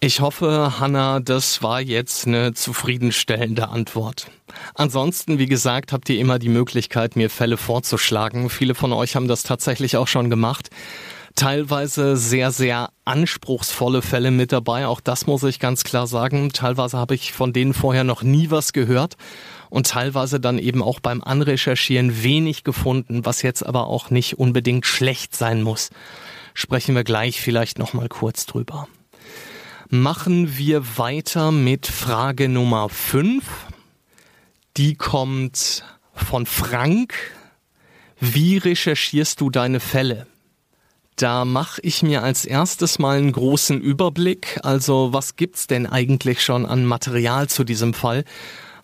Ich 0.01 0.21
hoffe, 0.21 0.81
Hanna, 0.81 1.21
das 1.21 1.63
war 1.63 1.81
jetzt 1.81 2.27
eine 2.27 2.53
zufriedenstellende 2.53 3.71
Antwort. 3.71 4.31
Ansonsten, 4.75 5.39
wie 5.39 5.47
gesagt, 5.47 5.93
habt 5.93 6.11
ihr 6.11 6.19
immer 6.19 6.39
die 6.39 6.51
Möglichkeit, 6.51 7.17
mir 7.17 7.31
Fälle 7.31 7.57
vorzuschlagen. 7.57 8.51
Viele 8.51 8.75
von 8.75 8.93
euch 8.93 9.17
haben 9.17 9.29
das 9.29 9.45
tatsächlich 9.45 9.97
auch 9.97 10.07
schon 10.07 10.29
gemacht. 10.29 10.69
Teilweise 11.37 12.19
sehr, 12.19 12.53
sehr 12.53 12.91
anspruchsvolle 13.07 14.03
Fälle 14.03 14.31
mit 14.31 14.53
dabei. 14.53 14.87
Auch 14.87 15.01
das 15.01 15.27
muss 15.27 15.43
ich 15.43 15.59
ganz 15.59 15.85
klar 15.85 16.07
sagen. 16.07 16.53
Teilweise 16.53 16.99
habe 16.99 17.15
ich 17.15 17.33
von 17.33 17.55
denen 17.55 17.73
vorher 17.73 18.05
noch 18.05 18.23
nie 18.23 18.51
was 18.51 18.75
gehört 18.75 19.17
und 19.75 19.89
teilweise 19.89 20.39
dann 20.39 20.61
eben 20.61 20.85
auch 20.85 21.01
beim 21.01 21.21
Anrecherchieren 21.21 22.23
wenig 22.23 22.63
gefunden, 22.63 23.27
was 23.27 23.43
jetzt 23.43 23.67
aber 23.67 23.89
auch 23.89 24.09
nicht 24.09 24.39
unbedingt 24.39 24.87
schlecht 24.87 25.35
sein 25.35 25.63
muss. 25.63 25.91
Sprechen 26.55 26.95
wir 26.95 27.03
gleich 27.03 27.41
vielleicht 27.41 27.81
noch 27.81 27.93
mal 27.93 28.09
kurz 28.09 28.47
drüber. 28.47 28.87
Machen 29.89 30.57
wir 30.57 30.97
weiter 30.97 31.51
mit 31.51 31.89
Frage 31.89 32.49
Nummer 32.49 32.89
5. 32.89 33.43
Die 34.77 34.95
kommt 34.95 35.83
von 36.15 36.47
Frank. 36.47 37.13
Wie 38.21 38.59
recherchierst 38.59 39.41
du 39.41 39.51
deine 39.51 39.81
Fälle? 39.81 40.29
Da 41.17 41.45
mache 41.45 41.81
ich 41.83 42.05
mir 42.05 42.23
als 42.23 42.45
erstes 42.45 43.01
mal 43.01 43.19
einen 43.19 43.33
großen 43.33 43.81
Überblick. 43.81 44.61
Also 44.63 45.13
was 45.13 45.35
gibt's 45.35 45.67
denn 45.67 45.89
eigentlich 45.89 46.45
schon 46.45 46.65
an 46.65 46.87
Material 46.87 47.49
zu 47.49 47.65
diesem 47.65 47.93
Fall? 47.93 48.25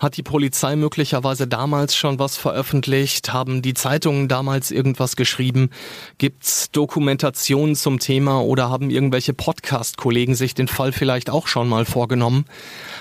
Hat 0.00 0.16
die 0.16 0.22
Polizei 0.22 0.76
möglicherweise 0.76 1.46
damals 1.46 1.94
schon 1.94 2.18
was 2.18 2.38
veröffentlicht? 2.38 3.34
Haben 3.34 3.60
die 3.60 3.74
Zeitungen 3.74 4.28
damals 4.28 4.70
irgendwas 4.70 5.14
geschrieben? 5.14 5.68
Gibt's 6.16 6.70
Dokumentationen 6.72 7.76
zum 7.76 7.98
Thema 7.98 8.42
oder 8.42 8.70
haben 8.70 8.88
irgendwelche 8.88 9.34
Podcast-Kollegen 9.34 10.34
sich 10.34 10.54
den 10.54 10.68
Fall 10.68 10.92
vielleicht 10.92 11.28
auch 11.28 11.46
schon 11.46 11.68
mal 11.68 11.84
vorgenommen? 11.84 12.46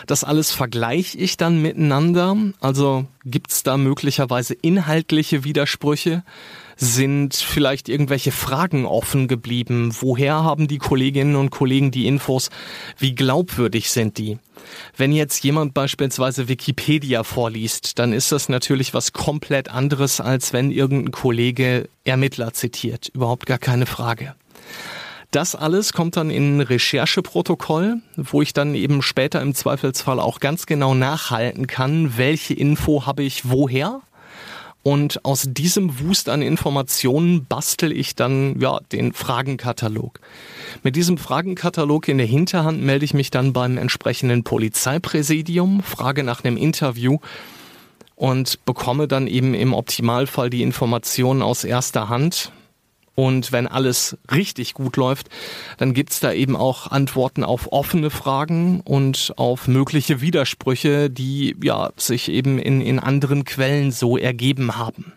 Das 0.07 0.25
alles 0.25 0.51
vergleiche 0.51 1.17
ich 1.17 1.37
dann 1.37 1.61
miteinander. 1.61 2.35
Also 2.59 3.05
gibt's 3.23 3.63
da 3.63 3.77
möglicherweise 3.77 4.53
inhaltliche 4.53 5.45
Widersprüche? 5.45 6.23
Sind 6.75 7.33
vielleicht 7.33 7.87
irgendwelche 7.87 8.33
Fragen 8.33 8.85
offen 8.85 9.29
geblieben? 9.29 9.95
Woher 10.01 10.43
haben 10.43 10.67
die 10.67 10.79
Kolleginnen 10.79 11.37
und 11.37 11.49
Kollegen 11.49 11.91
die 11.91 12.07
Infos? 12.07 12.49
Wie 12.97 13.15
glaubwürdig 13.15 13.89
sind 13.89 14.17
die? 14.17 14.37
Wenn 14.97 15.11
jetzt 15.11 15.43
jemand 15.43 15.73
beispielsweise 15.73 16.47
Wikipedia 16.47 17.23
vorliest, 17.23 17.99
dann 17.99 18.13
ist 18.13 18.31
das 18.31 18.49
natürlich 18.49 18.93
was 18.93 19.13
komplett 19.13 19.69
anderes, 19.69 20.19
als 20.21 20.53
wenn 20.53 20.71
irgendein 20.71 21.11
Kollege 21.11 21.89
Ermittler 22.03 22.53
zitiert. 22.53 23.09
Überhaupt 23.09 23.45
gar 23.45 23.59
keine 23.59 23.85
Frage. 23.85 24.35
Das 25.31 25.53
alles 25.53 25.93
kommt 25.93 26.17
dann 26.17 26.31
in 26.31 26.57
ein 26.57 26.61
Rechercheprotokoll, 26.61 27.97
wo 28.15 28.41
ich 28.41 28.53
dann 28.53 28.73
eben 28.73 29.03
später 29.03 29.41
im 29.41 29.53
Zweifelsfall 29.53 30.19
auch 30.19 30.39
ganz 30.39 30.65
genau 30.65 30.95
nachhalten 30.95 31.67
kann, 31.67 32.17
welche 32.17 32.55
Info 32.55 33.05
habe 33.05 33.21
ich 33.21 33.47
woher 33.47 34.01
und 34.89 35.23
aus 35.23 35.45
diesem 35.47 35.99
Wust 35.99 36.29
an 36.29 36.41
Informationen 36.41 37.45
bastel 37.45 37.91
ich 37.91 38.15
dann 38.15 38.59
ja 38.59 38.79
den 38.91 39.13
Fragenkatalog. 39.13 40.19
Mit 40.81 40.95
diesem 40.95 41.19
Fragenkatalog 41.19 42.07
in 42.07 42.17
der 42.17 42.25
Hinterhand 42.25 42.81
melde 42.81 43.05
ich 43.05 43.13
mich 43.13 43.29
dann 43.29 43.53
beim 43.53 43.77
entsprechenden 43.77 44.43
Polizeipräsidium, 44.43 45.83
frage 45.83 46.23
nach 46.23 46.43
einem 46.43 46.57
Interview 46.57 47.19
und 48.15 48.65
bekomme 48.65 49.07
dann 49.07 49.27
eben 49.27 49.53
im 49.53 49.75
Optimalfall 49.75 50.49
die 50.49 50.63
Informationen 50.63 51.43
aus 51.43 51.65
erster 51.65 52.09
Hand, 52.09 52.51
und 53.19 53.51
wenn 53.51 53.67
alles 53.67 54.17
richtig 54.31 54.73
gut 54.73 54.95
läuft, 54.95 55.27
dann 55.77 55.93
gibt's 55.93 56.21
da 56.21 56.31
eben 56.31 56.55
auch 56.55 56.87
Antworten 56.87 57.43
auf 57.43 57.71
offene 57.73 58.09
Fragen 58.09 58.79
und 58.79 59.33
auf 59.35 59.67
mögliche 59.67 60.21
Widersprüche, 60.21 61.09
die 61.09 61.53
ja 61.61 61.91
sich 61.97 62.29
eben 62.29 62.59
in, 62.59 62.79
in 62.79 62.97
anderen 62.97 63.43
Quellen 63.43 63.91
so 63.91 64.17
ergeben 64.17 64.77
haben. 64.77 65.11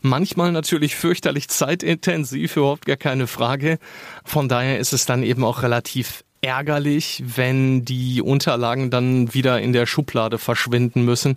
Manchmal 0.00 0.52
natürlich 0.52 0.96
fürchterlich 0.96 1.48
zeitintensiv, 1.48 2.56
überhaupt 2.56 2.86
gar 2.86 2.96
keine 2.96 3.26
Frage. 3.26 3.78
Von 4.24 4.48
daher 4.48 4.78
ist 4.78 4.94
es 4.94 5.04
dann 5.04 5.22
eben 5.22 5.44
auch 5.44 5.62
relativ 5.62 6.24
ärgerlich, 6.40 7.22
wenn 7.26 7.84
die 7.84 8.22
Unterlagen 8.22 8.90
dann 8.90 9.34
wieder 9.34 9.60
in 9.60 9.74
der 9.74 9.84
Schublade 9.84 10.38
verschwinden 10.38 11.04
müssen 11.04 11.36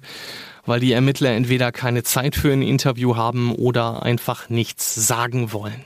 weil 0.67 0.79
die 0.79 0.91
Ermittler 0.91 1.31
entweder 1.31 1.71
keine 1.71 2.03
Zeit 2.03 2.35
für 2.35 2.53
ein 2.53 2.61
Interview 2.61 3.15
haben 3.15 3.55
oder 3.55 4.03
einfach 4.03 4.49
nichts 4.49 4.93
sagen 4.93 5.51
wollen. 5.51 5.83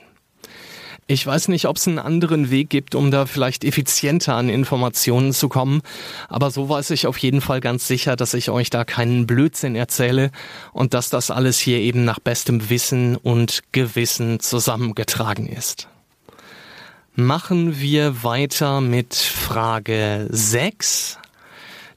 Ich 1.07 1.25
weiß 1.25 1.49
nicht, 1.49 1.65
ob 1.65 1.75
es 1.75 1.87
einen 1.87 1.99
anderen 1.99 2.51
Weg 2.51 2.69
gibt, 2.69 2.95
um 2.95 3.11
da 3.11 3.25
vielleicht 3.25 3.65
effizienter 3.65 4.35
an 4.35 4.47
Informationen 4.47 5.33
zu 5.33 5.49
kommen, 5.49 5.81
aber 6.29 6.51
so 6.51 6.69
weiß 6.69 6.91
ich 6.91 7.05
auf 7.05 7.17
jeden 7.17 7.41
Fall 7.41 7.59
ganz 7.59 7.85
sicher, 7.85 8.15
dass 8.15 8.33
ich 8.33 8.49
euch 8.49 8.69
da 8.69 8.85
keinen 8.85 9.27
Blödsinn 9.27 9.75
erzähle 9.75 10.31
und 10.71 10.93
dass 10.93 11.09
das 11.09 11.29
alles 11.29 11.59
hier 11.59 11.79
eben 11.79 12.05
nach 12.05 12.19
bestem 12.19 12.69
Wissen 12.69 13.17
und 13.17 13.61
Gewissen 13.73 14.39
zusammengetragen 14.39 15.47
ist. 15.47 15.89
Machen 17.15 17.81
wir 17.81 18.23
weiter 18.23 18.79
mit 18.79 19.13
Frage 19.15 20.27
6. 20.29 21.17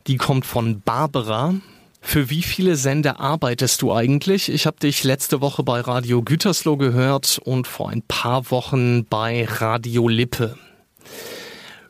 Die 0.09 0.17
kommt 0.17 0.45
von 0.45 0.81
Barbara 0.81 1.55
für 2.05 2.29
wie 2.29 2.43
viele 2.43 2.77
Sender 2.77 3.19
arbeitest 3.19 3.81
du 3.83 3.93
eigentlich? 3.93 4.51
Ich 4.51 4.67
habe 4.67 4.79
dich 4.79 5.05
letzte 5.05 5.41
Woche 5.41 5.63
bei 5.63 5.81
Radio 5.81 6.23
Gütersloh 6.23 6.77
gehört 6.77 7.41
und 7.43 7.67
vor 7.67 7.89
ein 7.89 8.03
paar 8.03 8.51
Wochen 8.51 9.07
bei 9.07 9.47
Radio 9.47 10.07
Lippe. 10.09 10.57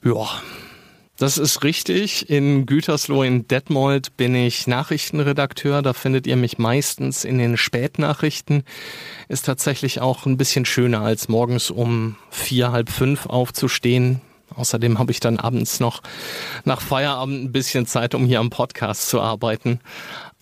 Ja, 0.04 0.28
das 1.18 1.36
ist 1.36 1.64
richtig. 1.64 2.30
In 2.30 2.64
Gütersloh 2.64 3.24
in 3.24 3.48
Detmold 3.48 4.16
bin 4.16 4.36
ich 4.36 4.68
Nachrichtenredakteur. 4.68 5.82
Da 5.82 5.92
findet 5.92 6.28
ihr 6.28 6.36
mich 6.36 6.58
meistens 6.58 7.24
in 7.24 7.38
den 7.38 7.56
Spätnachrichten. 7.56 8.62
Ist 9.28 9.46
tatsächlich 9.46 10.00
auch 10.00 10.26
ein 10.26 10.36
bisschen 10.36 10.64
schöner 10.64 11.00
als 11.00 11.28
morgens 11.28 11.70
um 11.70 12.16
vier, 12.30 12.70
halb 12.70 12.88
fünf 12.88 13.26
aufzustehen. 13.26 14.20
Außerdem 14.56 14.98
habe 14.98 15.12
ich 15.12 15.20
dann 15.20 15.38
abends 15.38 15.80
noch 15.80 16.02
nach 16.64 16.80
Feierabend 16.80 17.44
ein 17.44 17.52
bisschen 17.52 17.86
Zeit, 17.86 18.14
um 18.14 18.26
hier 18.26 18.40
am 18.40 18.50
Podcast 18.50 19.08
zu 19.08 19.20
arbeiten. 19.20 19.80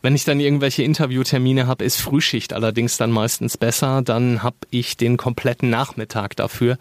Wenn 0.02 0.16
ich 0.16 0.24
dann 0.24 0.40
irgendwelche 0.40 0.82
Interviewtermine 0.82 1.68
habe, 1.68 1.84
ist 1.84 2.00
Frühschicht 2.00 2.52
allerdings 2.52 2.96
dann 2.96 3.12
meistens 3.12 3.56
besser. 3.56 4.02
Dann 4.02 4.42
habe 4.42 4.56
ich 4.70 4.96
den 4.96 5.16
kompletten 5.16 5.70
Nachmittag 5.70 6.34
dafür. 6.34 6.76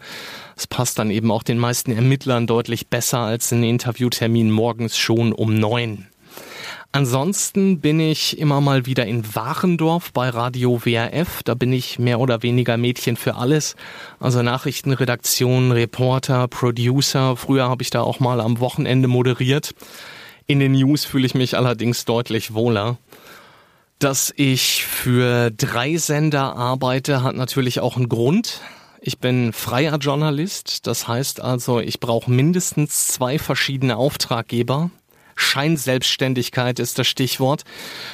Es 0.56 0.66
passt 0.66 0.98
dann 0.98 1.10
eben 1.10 1.30
auch 1.30 1.44
den 1.44 1.58
meisten 1.58 1.92
Ermittlern 1.92 2.48
deutlich 2.48 2.88
besser 2.88 3.20
als 3.20 3.52
ein 3.52 3.62
Interviewtermin 3.62 4.50
morgens 4.50 4.98
schon 4.98 5.32
um 5.32 5.54
neun. 5.54 6.08
Ansonsten 6.94 7.80
bin 7.80 8.00
ich 8.00 8.38
immer 8.38 8.60
mal 8.60 8.84
wieder 8.84 9.06
in 9.06 9.34
Warendorf 9.34 10.12
bei 10.12 10.28
Radio 10.28 10.84
WRF. 10.84 11.42
Da 11.42 11.54
bin 11.54 11.72
ich 11.72 11.98
mehr 11.98 12.20
oder 12.20 12.42
weniger 12.42 12.76
Mädchen 12.76 13.16
für 13.16 13.36
alles. 13.36 13.76
Also 14.20 14.42
Nachrichtenredaktion, 14.42 15.72
Reporter, 15.72 16.48
Producer. 16.48 17.34
Früher 17.36 17.70
habe 17.70 17.82
ich 17.82 17.88
da 17.88 18.02
auch 18.02 18.20
mal 18.20 18.42
am 18.42 18.60
Wochenende 18.60 19.08
moderiert. 19.08 19.74
In 20.46 20.60
den 20.60 20.72
News 20.72 21.06
fühle 21.06 21.24
ich 21.24 21.34
mich 21.34 21.56
allerdings 21.56 22.04
deutlich 22.04 22.52
wohler. 22.52 22.98
Dass 23.98 24.30
ich 24.36 24.84
für 24.84 25.50
drei 25.50 25.96
Sender 25.96 26.56
arbeite, 26.56 27.22
hat 27.22 27.36
natürlich 27.36 27.80
auch 27.80 27.96
einen 27.96 28.10
Grund. 28.10 28.60
Ich 29.00 29.18
bin 29.18 29.54
freier 29.54 29.96
Journalist, 29.96 30.86
das 30.86 31.08
heißt 31.08 31.40
also, 31.40 31.80
ich 31.80 32.00
brauche 32.00 32.30
mindestens 32.30 33.06
zwei 33.06 33.38
verschiedene 33.38 33.96
Auftraggeber. 33.96 34.90
Scheinselbstständigkeit 35.34 36.78
ist 36.78 36.98
das 36.98 37.06
Stichwort. 37.06 37.64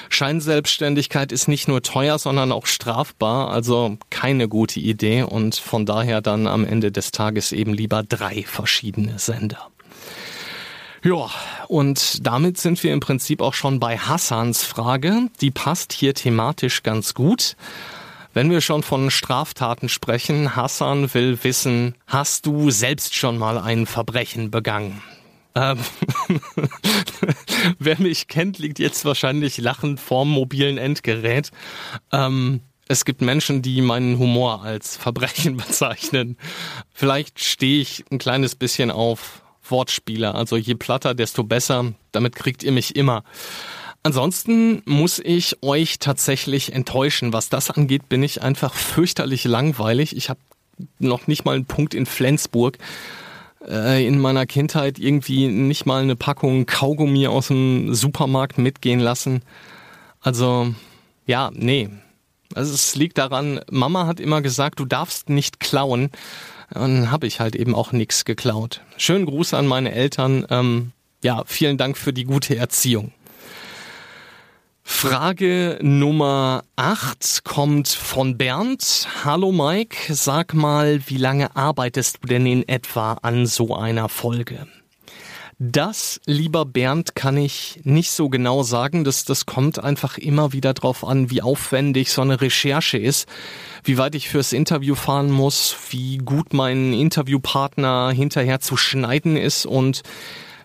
Scheinselbstständigkeit 0.09 1.33
ist 1.33 1.49
nicht 1.49 1.69
nur 1.69 1.83
teuer, 1.83 2.19
sondern 2.19 2.53
auch 2.53 2.67
strafbar, 2.67 3.51
also 3.51 3.99
keine 4.11 4.49
gute 4.49 4.81
Idee 4.81 5.23
und 5.23 5.57
von 5.57 5.87
daher 5.87 6.21
dann 6.21 6.47
am 6.47 6.65
Ende 6.65 6.93
des 6.93 7.11
Tages 7.11 7.53
eben 7.53 7.75
lieber 7.75 8.03
drei 8.03 8.45
verschiedene 8.45 9.19
Sender. 9.19 9.71
Ja, 11.05 11.31
und 11.69 12.27
damit 12.27 12.59
sind 12.59 12.83
wir 12.83 12.93
im 12.93 13.01
Prinzip 13.01 13.41
auch 13.41 13.55
schon 13.55 13.79
bei 13.79 13.99
Hassans 13.99 14.65
Frage. 14.65 15.29
Die 15.41 15.53
passt 15.53 15.93
hier 15.93 16.13
thematisch 16.13 16.83
ganz 16.83 17.15
gut. 17.15 17.55
Wenn 18.35 18.51
wir 18.51 18.61
schon 18.61 18.83
von 18.83 19.11
Straftaten 19.11 19.89
sprechen, 19.89 20.55
Hassan 20.55 21.13
will 21.15 21.39
wissen, 21.43 21.95
hast 22.07 22.47
du 22.47 22.71
selbst 22.71 23.15
schon 23.15 23.39
mal 23.39 23.59
ein 23.59 23.87
Verbrechen 23.87 24.51
begangen? 24.51 25.01
Ähm, 25.55 25.78
wer 27.78 28.00
mich 28.00 28.28
kennt, 28.28 28.59
liegt 28.59 28.78
jetzt 28.78 29.05
wahrscheinlich 29.05 29.59
lachend 29.59 30.00
vorm 30.00 30.31
mobilen 30.31 30.78
Endgerät. 30.78 31.50
Ähm, 32.12 32.61
es 32.88 33.05
gibt 33.05 33.21
Menschen, 33.21 33.61
die 33.61 33.83
meinen 33.83 34.19
Humor 34.19 34.62
als 34.62 34.97
Verbrechen 34.97 35.57
bezeichnen. 35.59 36.37
Vielleicht 36.93 37.43
stehe 37.45 37.81
ich 37.81 38.05
ein 38.11 38.19
kleines 38.19 38.55
bisschen 38.55 38.90
auf 38.90 39.43
Wortspiele. 39.71 40.35
Also 40.35 40.57
je 40.57 40.75
platter, 40.75 41.14
desto 41.14 41.45
besser. 41.45 41.93
Damit 42.12 42.35
kriegt 42.35 42.62
ihr 42.62 42.73
mich 42.73 42.97
immer. 42.97 43.25
Ansonsten 44.02 44.83
muss 44.87 45.19
ich 45.19 45.62
euch 45.62 45.99
tatsächlich 45.99 46.73
enttäuschen. 46.73 47.33
Was 47.33 47.50
das 47.50 47.71
angeht, 47.71 48.09
bin 48.09 48.23
ich 48.23 48.43
einfach 48.43 48.75
fürchterlich 48.75 49.45
langweilig. 49.45 50.17
Ich 50.17 50.31
habe 50.31 50.40
noch 50.99 51.26
nicht 51.26 51.45
mal 51.45 51.57
einen 51.57 51.67
Punkt 51.67 51.93
in 51.93 52.07
Flensburg 52.07 52.78
äh, 53.69 54.07
in 54.07 54.19
meiner 54.19 54.47
Kindheit 54.47 54.99
irgendwie 54.99 55.49
nicht 55.49 55.87
mal 55.87 56.03
eine 56.03 56.17
Packung 56.17 56.67
Kaugummi 56.67 57.27
aus 57.27 57.49
dem 57.49 57.95
Supermarkt 57.95 58.59
mitgehen 58.59 59.01
lassen. 59.01 59.43
Also, 60.21 60.75
ja, 61.27 61.51
nee. 61.55 61.89
Also 62.55 62.73
es 62.73 62.97
liegt 62.97 63.19
daran, 63.19 63.61
Mama 63.71 64.07
hat 64.07 64.21
immer 64.21 64.41
gesagt, 64.41 64.81
du 64.81 64.85
darfst 64.85 65.29
nicht 65.29 65.61
klauen. 65.61 66.11
Dann 66.71 67.11
habe 67.11 67.27
ich 67.27 67.41
halt 67.41 67.57
eben 67.57 67.75
auch 67.75 67.93
nichts 67.93 68.25
geklaut. 68.25 68.83
Schönen 68.97 69.27
Gruß 69.27 69.55
an 69.55 69.67
meine 69.67 69.93
Eltern. 69.93 70.47
Ähm, 70.51 70.93
ja, 71.23 71.43
vielen 71.47 71.79
Dank 71.79 71.97
für 71.97 72.13
die 72.13 72.25
gute 72.25 72.57
Erziehung. 72.57 73.13
Frage 74.90 75.78
Nummer 75.80 76.64
8 76.75 77.45
kommt 77.45 77.88
von 77.88 78.37
Bernd. 78.37 79.07
Hallo 79.23 79.52
Mike, 79.52 80.12
sag 80.12 80.54
mal, 80.54 81.00
wie 81.07 81.18
lange 81.18 81.54
arbeitest 81.54 82.18
du 82.21 82.26
denn 82.26 82.47
in 82.47 82.66
etwa 82.66 83.12
an 83.23 83.47
so 83.47 83.76
einer 83.76 84.09
Folge? 84.09 84.66
Das, 85.61 86.21
lieber 86.25 86.64
Bernd, 86.64 87.14
kann 87.14 87.37
ich 87.37 87.80
nicht 87.85 88.11
so 88.11 88.28
genau 88.28 88.64
sagen. 88.64 89.04
Das, 89.04 89.25
das 89.25 89.47
kommt 89.47 89.78
einfach 89.78 90.18
immer 90.18 90.52
wieder 90.52 90.75
drauf 90.75 91.04
an, 91.04 91.30
wie 91.30 91.42
aufwendig 91.42 92.11
so 92.11 92.23
eine 92.23 92.40
Recherche 92.40 92.99
ist, 92.99 93.28
wie 93.84 93.99
weit 93.99 94.17
ich 94.17 94.28
fürs 94.28 94.52
Interview 94.52 94.97
fahren 94.97 95.30
muss, 95.30 95.76
wie 95.91 96.19
gut 96.19 96.54
mein 96.54 96.93
Interviewpartner 96.93 98.10
hinterher 98.10 98.58
zu 98.58 98.76
schneiden 98.76 99.36
ist 99.36 99.65
und 99.65 100.02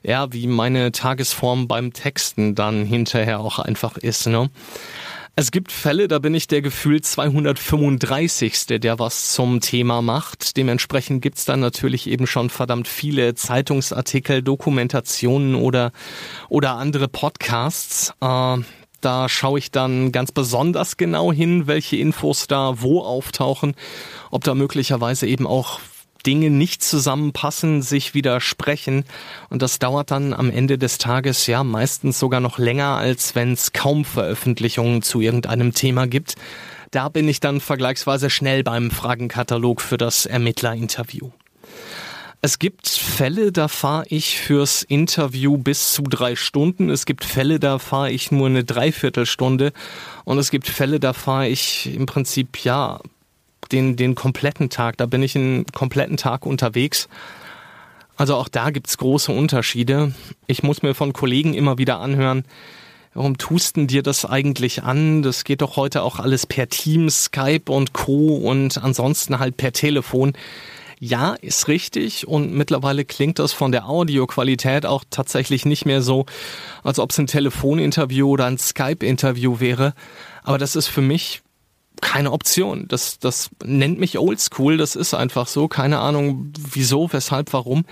ja, 0.03 0.31
wie 0.33 0.47
meine 0.47 0.91
Tagesform 0.91 1.67
beim 1.67 1.93
Texten 1.93 2.55
dann 2.55 2.85
hinterher 2.85 3.39
auch 3.39 3.59
einfach 3.59 3.97
ist. 3.97 4.27
Ne? 4.27 4.49
Es 5.35 5.49
gibt 5.49 5.71
Fälle, 5.71 6.07
da 6.07 6.19
bin 6.19 6.35
ich 6.35 6.45
der 6.45 6.61
gefühlt 6.61 7.05
235. 7.05 8.67
der 8.79 8.99
was 8.99 9.31
zum 9.31 9.61
Thema 9.61 10.03
macht. 10.03 10.57
Dementsprechend 10.57 11.23
gibt's 11.23 11.45
dann 11.45 11.59
natürlich 11.59 12.05
eben 12.07 12.27
schon 12.27 12.51
verdammt 12.51 12.87
viele 12.87 13.33
Zeitungsartikel, 13.33 14.43
Dokumentationen 14.43 15.55
oder, 15.55 15.91
oder 16.49 16.73
andere 16.73 17.07
Podcasts. 17.07 18.13
Äh, 18.21 18.57
da 19.01 19.27
schaue 19.27 19.57
ich 19.57 19.71
dann 19.71 20.11
ganz 20.11 20.31
besonders 20.31 20.97
genau 20.97 21.33
hin, 21.33 21.65
welche 21.65 21.97
Infos 21.97 22.45
da 22.45 22.81
wo 22.81 23.01
auftauchen, 23.01 23.73
ob 24.29 24.43
da 24.43 24.53
möglicherweise 24.53 25.25
eben 25.25 25.47
auch 25.47 25.79
Dinge 26.25 26.49
nicht 26.49 26.83
zusammenpassen, 26.83 27.81
sich 27.81 28.13
widersprechen. 28.13 29.05
Und 29.49 29.61
das 29.61 29.79
dauert 29.79 30.11
dann 30.11 30.33
am 30.33 30.49
Ende 30.49 30.77
des 30.77 30.97
Tages 30.97 31.47
ja 31.47 31.63
meistens 31.63 32.19
sogar 32.19 32.39
noch 32.39 32.57
länger, 32.57 32.97
als 32.97 33.35
wenn 33.35 33.53
es 33.53 33.73
kaum 33.73 34.05
Veröffentlichungen 34.05 35.01
zu 35.01 35.21
irgendeinem 35.21 35.73
Thema 35.73 36.07
gibt. 36.07 36.35
Da 36.91 37.09
bin 37.09 37.27
ich 37.27 37.39
dann 37.39 37.59
vergleichsweise 37.59 38.29
schnell 38.29 38.63
beim 38.63 38.91
Fragenkatalog 38.91 39.81
für 39.81 39.97
das 39.97 40.25
Ermittlerinterview. 40.25 41.31
Es 42.45 42.59
gibt 42.59 42.89
Fälle, 42.89 43.53
da 43.53 43.69
fahre 43.69 44.03
ich 44.09 44.37
fürs 44.37 44.83
Interview 44.83 45.57
bis 45.57 45.93
zu 45.93 46.03
drei 46.03 46.35
Stunden. 46.35 46.89
Es 46.89 47.05
gibt 47.05 47.23
Fälle, 47.23 47.57
da 47.57 47.79
fahre 47.79 48.11
ich 48.11 48.31
nur 48.33 48.47
eine 48.47 48.65
Dreiviertelstunde. 48.65 49.71
Und 50.25 50.37
es 50.39 50.51
gibt 50.51 50.67
Fälle, 50.67 50.99
da 50.99 51.13
fahre 51.13 51.47
ich 51.47 51.95
im 51.95 52.05
Prinzip 52.05 52.65
ja 52.65 52.99
den, 53.67 53.95
den 53.95 54.15
kompletten 54.15 54.69
Tag. 54.69 54.97
Da 54.97 55.05
bin 55.05 55.23
ich 55.23 55.35
einen 55.35 55.65
kompletten 55.67 56.17
Tag 56.17 56.45
unterwegs. 56.45 57.07
Also 58.15 58.35
auch 58.35 58.47
da 58.47 58.69
gibt's 58.69 58.97
große 58.97 59.31
Unterschiede. 59.31 60.13
Ich 60.47 60.63
muss 60.63 60.83
mir 60.83 60.93
von 60.93 61.13
Kollegen 61.13 61.53
immer 61.53 61.77
wieder 61.77 61.99
anhören, 61.99 62.45
warum 63.13 63.37
tust 63.37 63.75
denn 63.75 63.87
dir 63.87 64.03
das 64.03 64.25
eigentlich 64.25 64.83
an? 64.83 65.23
Das 65.23 65.43
geht 65.43 65.61
doch 65.61 65.77
heute 65.77 66.03
auch 66.03 66.19
alles 66.19 66.45
per 66.45 66.69
Teams, 66.69 67.25
Skype 67.25 67.71
und 67.71 67.93
Co. 67.93 68.35
und 68.37 68.77
ansonsten 68.83 69.39
halt 69.39 69.57
per 69.57 69.71
Telefon. 69.71 70.33
Ja, 70.99 71.33
ist 71.33 71.67
richtig 71.67 72.27
und 72.29 72.53
mittlerweile 72.53 73.03
klingt 73.03 73.37
das 73.39 73.51
von 73.51 73.73
der 73.73 73.89
Audioqualität 73.89 74.85
auch 74.85 75.03
tatsächlich 75.09 75.65
nicht 75.65 75.85
mehr 75.85 76.01
so, 76.01 76.25
als 76.81 76.97
ob 76.97 77.11
es 77.11 77.17
ein 77.17 77.27
Telefoninterview 77.27 78.29
oder 78.29 78.45
ein 78.45 78.57
Skype-Interview 78.57 79.59
wäre. 79.59 79.95
Aber 80.43 80.57
das 80.57 80.77
ist 80.77 80.87
für 80.87 81.01
mich 81.01 81.41
keine 82.03 82.31
Option. 82.31 82.85
Das, 82.87 83.17
das 83.17 83.49
nennt 83.63 83.99
mich 83.99 84.19
oldschool, 84.19 84.77
das 84.77 84.95
ist 84.95 85.13
einfach 85.13 85.47
so. 85.47 85.67
Keine 85.67 85.99
Ahnung, 85.99 86.51
wieso, 86.59 87.11
weshalb, 87.11 87.53
warum. 87.53 87.85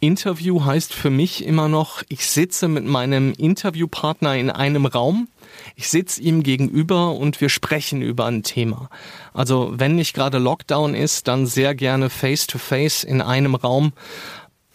Interview 0.00 0.64
heißt 0.64 0.92
für 0.92 1.10
mich 1.10 1.44
immer 1.44 1.68
noch, 1.68 2.02
ich 2.08 2.26
sitze 2.26 2.66
mit 2.66 2.84
meinem 2.84 3.32
Interviewpartner 3.34 4.36
in 4.36 4.50
einem 4.50 4.86
Raum. 4.86 5.28
Ich 5.76 5.88
sitze 5.88 6.20
ihm 6.22 6.42
gegenüber 6.42 7.12
und 7.12 7.40
wir 7.40 7.48
sprechen 7.48 8.02
über 8.02 8.26
ein 8.26 8.42
Thema. 8.42 8.88
Also 9.34 9.72
wenn 9.74 9.94
nicht 9.96 10.14
gerade 10.14 10.38
Lockdown 10.38 10.94
ist, 10.94 11.28
dann 11.28 11.46
sehr 11.46 11.74
gerne 11.74 12.10
face 12.10 12.46
to 12.46 12.58
face 12.58 13.04
in 13.04 13.20
einem 13.20 13.54
Raum 13.54 13.92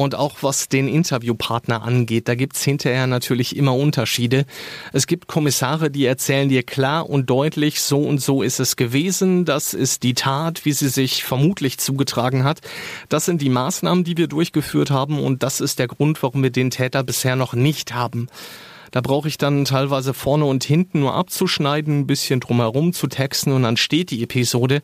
und 0.04 0.16
auch 0.16 0.38
was 0.42 0.70
den 0.70 0.88
Interviewpartner 0.88 1.82
angeht, 1.82 2.28
da 2.28 2.36
gibt's 2.36 2.64
hinterher 2.64 3.08
natürlich 3.08 3.56
immer 3.56 3.76
Unterschiede. 3.76 4.46
Es 4.92 5.08
gibt 5.08 5.28
Kommissare, 5.28 5.90
die 5.90 6.06
erzählen 6.06 6.50
dir 6.50 6.64
klar 6.64 7.10
und 7.10 7.30
deutlich, 7.30 7.82
so 7.82 8.02
und 8.02 8.20
so 8.20 8.44
ist 8.44 8.60
es 8.60 8.76
gewesen, 8.76 9.46
das 9.46 9.74
ist 9.74 10.04
die 10.04 10.14
Tat, 10.14 10.66
wie 10.66 10.74
sie 10.74 10.90
sich 10.90 11.24
vermutlich 11.24 11.78
zugetragen 11.78 12.44
hat. 12.44 12.62
Das 13.10 13.26
sind 13.26 13.42
die 13.42 13.50
Maßnahmen, 13.50 14.04
die 14.04 14.18
wir 14.18 14.28
durchgeführt 14.28 14.92
haben 14.92 15.20
und 15.20 15.44
das 15.44 15.62
ist 15.62 15.80
der 15.80 15.88
Grund, 15.88 16.22
warum 16.22 16.44
wir 16.44 16.52
den 16.52 16.70
Täter 16.70 17.04
bisher 17.04 17.36
noch 17.36 17.54
nicht 17.54 17.94
haben. 17.94 18.28
Da 18.92 19.02
brauche 19.02 19.28
ich 19.28 19.40
dann 19.40 19.66
teilweise 19.66 20.14
vorne 20.14 20.46
und 20.46 20.64
hinten 20.64 21.00
nur 21.00 21.16
abzuschneiden, 21.16 22.02
ein 22.02 22.08
bisschen 22.08 22.40
drumherum 22.40 22.94
zu 22.94 23.08
texten 23.08 23.52
und 23.52 23.64
dann 23.64 23.76
steht 23.76 24.12
die 24.12 24.22
Episode. 24.22 24.84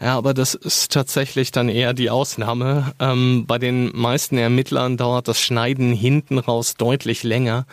Ja, 0.00 0.16
aber 0.16 0.32
das 0.32 0.54
ist 0.54 0.92
tatsächlich 0.92 1.50
dann 1.50 1.68
eher 1.68 1.92
die 1.92 2.10
Ausnahme. 2.10 2.92
Ähm, 3.00 3.46
bei 3.46 3.58
den 3.58 3.90
meisten 3.96 4.38
Ermittlern 4.38 4.96
dauert 4.96 5.26
das 5.26 5.40
Schneiden 5.40 5.92
hinten 5.92 6.38
raus 6.38 6.74
deutlich 6.74 7.24
länger. 7.24 7.66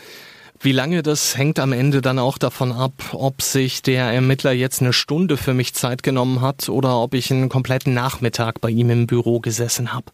Wie 0.59 0.71
lange 0.71 1.03
das 1.03 1.37
hängt 1.37 1.59
am 1.59 1.73
Ende 1.73 2.01
dann 2.01 2.17
auch 2.17 2.39
davon 2.39 2.71
ab, 2.71 2.93
ob 3.11 3.41
sich 3.41 3.83
der 3.83 4.05
Ermittler 4.05 4.53
jetzt 4.53 4.81
eine 4.81 4.93
Stunde 4.93 5.37
für 5.37 5.53
mich 5.53 5.75
Zeit 5.75 6.01
genommen 6.01 6.41
hat 6.41 6.69
oder 6.69 6.97
ob 6.97 7.13
ich 7.13 7.29
einen 7.29 7.49
kompletten 7.49 7.93
Nachmittag 7.93 8.61
bei 8.61 8.69
ihm 8.69 8.89
im 8.89 9.05
Büro 9.05 9.39
gesessen 9.39 9.93
habe. 9.93 10.05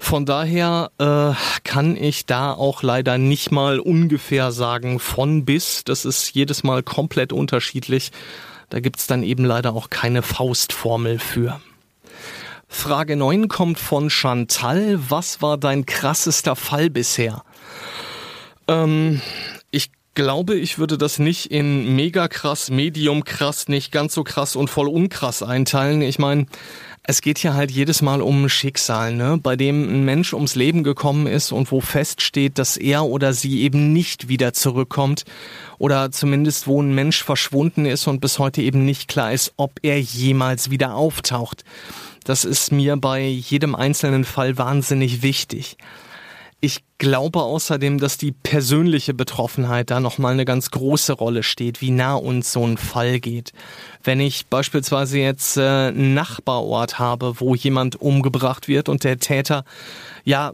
Von 0.00 0.24
daher 0.24 0.90
äh, 0.98 1.34
kann 1.62 1.94
ich 1.94 2.24
da 2.24 2.54
auch 2.54 2.82
leider 2.82 3.18
nicht 3.18 3.52
mal 3.52 3.78
ungefähr 3.78 4.50
sagen 4.50 4.98
von 4.98 5.44
bis. 5.44 5.84
Das 5.84 6.06
ist 6.06 6.34
jedes 6.34 6.64
Mal 6.64 6.82
komplett 6.82 7.32
unterschiedlich. 7.32 8.10
Da 8.70 8.80
gibt's 8.80 9.06
dann 9.06 9.22
eben 9.22 9.44
leider 9.44 9.74
auch 9.74 9.90
keine 9.90 10.22
Faustformel 10.22 11.18
für. 11.18 11.60
Frage 12.68 13.16
9 13.16 13.48
kommt 13.48 13.80
von 13.80 14.10
Chantal. 14.10 14.98
Was 15.08 15.42
war 15.42 15.58
dein 15.58 15.86
krassester 15.86 16.54
Fall 16.54 16.88
bisher? 16.88 17.42
Ähm, 18.68 19.20
ich 19.72 19.90
glaube, 20.14 20.54
ich 20.54 20.78
würde 20.78 20.96
das 20.96 21.18
nicht 21.18 21.50
in 21.50 21.96
mega 21.96 22.28
krass, 22.28 22.70
medium 22.70 23.24
krass, 23.24 23.66
nicht 23.66 23.90
ganz 23.90 24.14
so 24.14 24.22
krass 24.22 24.54
und 24.54 24.70
voll 24.70 24.88
unkrass 24.88 25.42
einteilen. 25.42 26.00
Ich 26.00 26.20
meine, 26.20 26.46
es 27.02 27.22
geht 27.22 27.38
hier 27.38 27.54
halt 27.54 27.70
jedes 27.70 28.02
Mal 28.02 28.22
um 28.22 28.48
Schicksal, 28.48 29.14
ne? 29.14 29.38
bei 29.42 29.56
dem 29.56 29.88
ein 29.88 30.04
Mensch 30.04 30.32
ums 30.34 30.54
Leben 30.54 30.84
gekommen 30.84 31.26
ist 31.26 31.50
und 31.50 31.72
wo 31.72 31.80
feststeht, 31.80 32.58
dass 32.58 32.76
er 32.76 33.04
oder 33.04 33.32
sie 33.32 33.62
eben 33.62 33.92
nicht 33.92 34.28
wieder 34.28 34.52
zurückkommt 34.52 35.24
oder 35.78 36.10
zumindest 36.10 36.66
wo 36.66 36.82
ein 36.82 36.94
Mensch 36.94 37.24
verschwunden 37.24 37.86
ist 37.86 38.06
und 38.06 38.20
bis 38.20 38.38
heute 38.38 38.62
eben 38.62 38.84
nicht 38.84 39.08
klar 39.08 39.32
ist, 39.32 39.52
ob 39.56 39.80
er 39.82 40.00
jemals 40.00 40.70
wieder 40.70 40.94
auftaucht. 40.94 41.64
Das 42.24 42.44
ist 42.44 42.70
mir 42.70 42.96
bei 42.96 43.26
jedem 43.26 43.74
einzelnen 43.74 44.24
Fall 44.24 44.58
wahnsinnig 44.58 45.22
wichtig. 45.22 45.78
Ich 46.62 46.82
glaube 46.98 47.40
außerdem, 47.40 47.98
dass 47.98 48.18
die 48.18 48.32
persönliche 48.32 49.14
Betroffenheit 49.14 49.90
da 49.90 49.98
nochmal 49.98 50.34
eine 50.34 50.44
ganz 50.44 50.70
große 50.70 51.14
Rolle 51.14 51.42
steht, 51.42 51.80
wie 51.80 51.90
nah 51.90 52.14
uns 52.14 52.52
so 52.52 52.66
ein 52.66 52.76
Fall 52.76 53.18
geht. 53.18 53.52
Wenn 54.04 54.20
ich 54.20 54.46
beispielsweise 54.46 55.18
jetzt 55.18 55.56
äh, 55.56 55.88
einen 55.88 56.12
Nachbarort 56.12 56.98
habe, 56.98 57.40
wo 57.40 57.54
jemand 57.54 57.98
umgebracht 58.00 58.68
wird 58.68 58.90
und 58.90 59.04
der 59.04 59.18
Täter 59.18 59.64
ja 60.24 60.52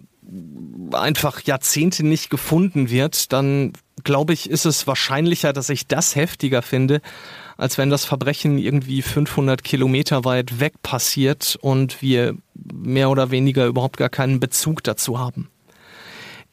einfach 0.93 1.41
Jahrzehnte 1.43 2.05
nicht 2.05 2.31
gefunden 2.31 2.91
wird, 2.91 3.33
dann 3.33 3.73
glaube 4.05 4.33
ich, 4.33 4.51
ist 4.51 4.67
es 4.67 4.87
wahrscheinlicher, 4.87 5.53
dass 5.53 5.71
ich 5.71 5.87
das 5.87 6.15
heftiger 6.15 6.63
finde, 6.63 7.01
als 7.57 7.79
wenn 7.79 7.91
das 7.91 8.05
Verbrechen 8.05 8.59
irgendwie 8.59 9.03
500 9.03 9.65
Kilometer 9.65 10.25
weit 10.25 10.61
weg 10.61 10.75
passiert 10.83 11.59
und 11.61 12.03
wir 12.03 12.37
mehr 12.55 13.11
oder 13.11 13.31
weniger 13.31 13.67
überhaupt 13.67 13.97
gar 13.97 14.09
keinen 14.09 14.41
Bezug 14.41 14.83
dazu 14.85 15.19
haben. 15.19 15.49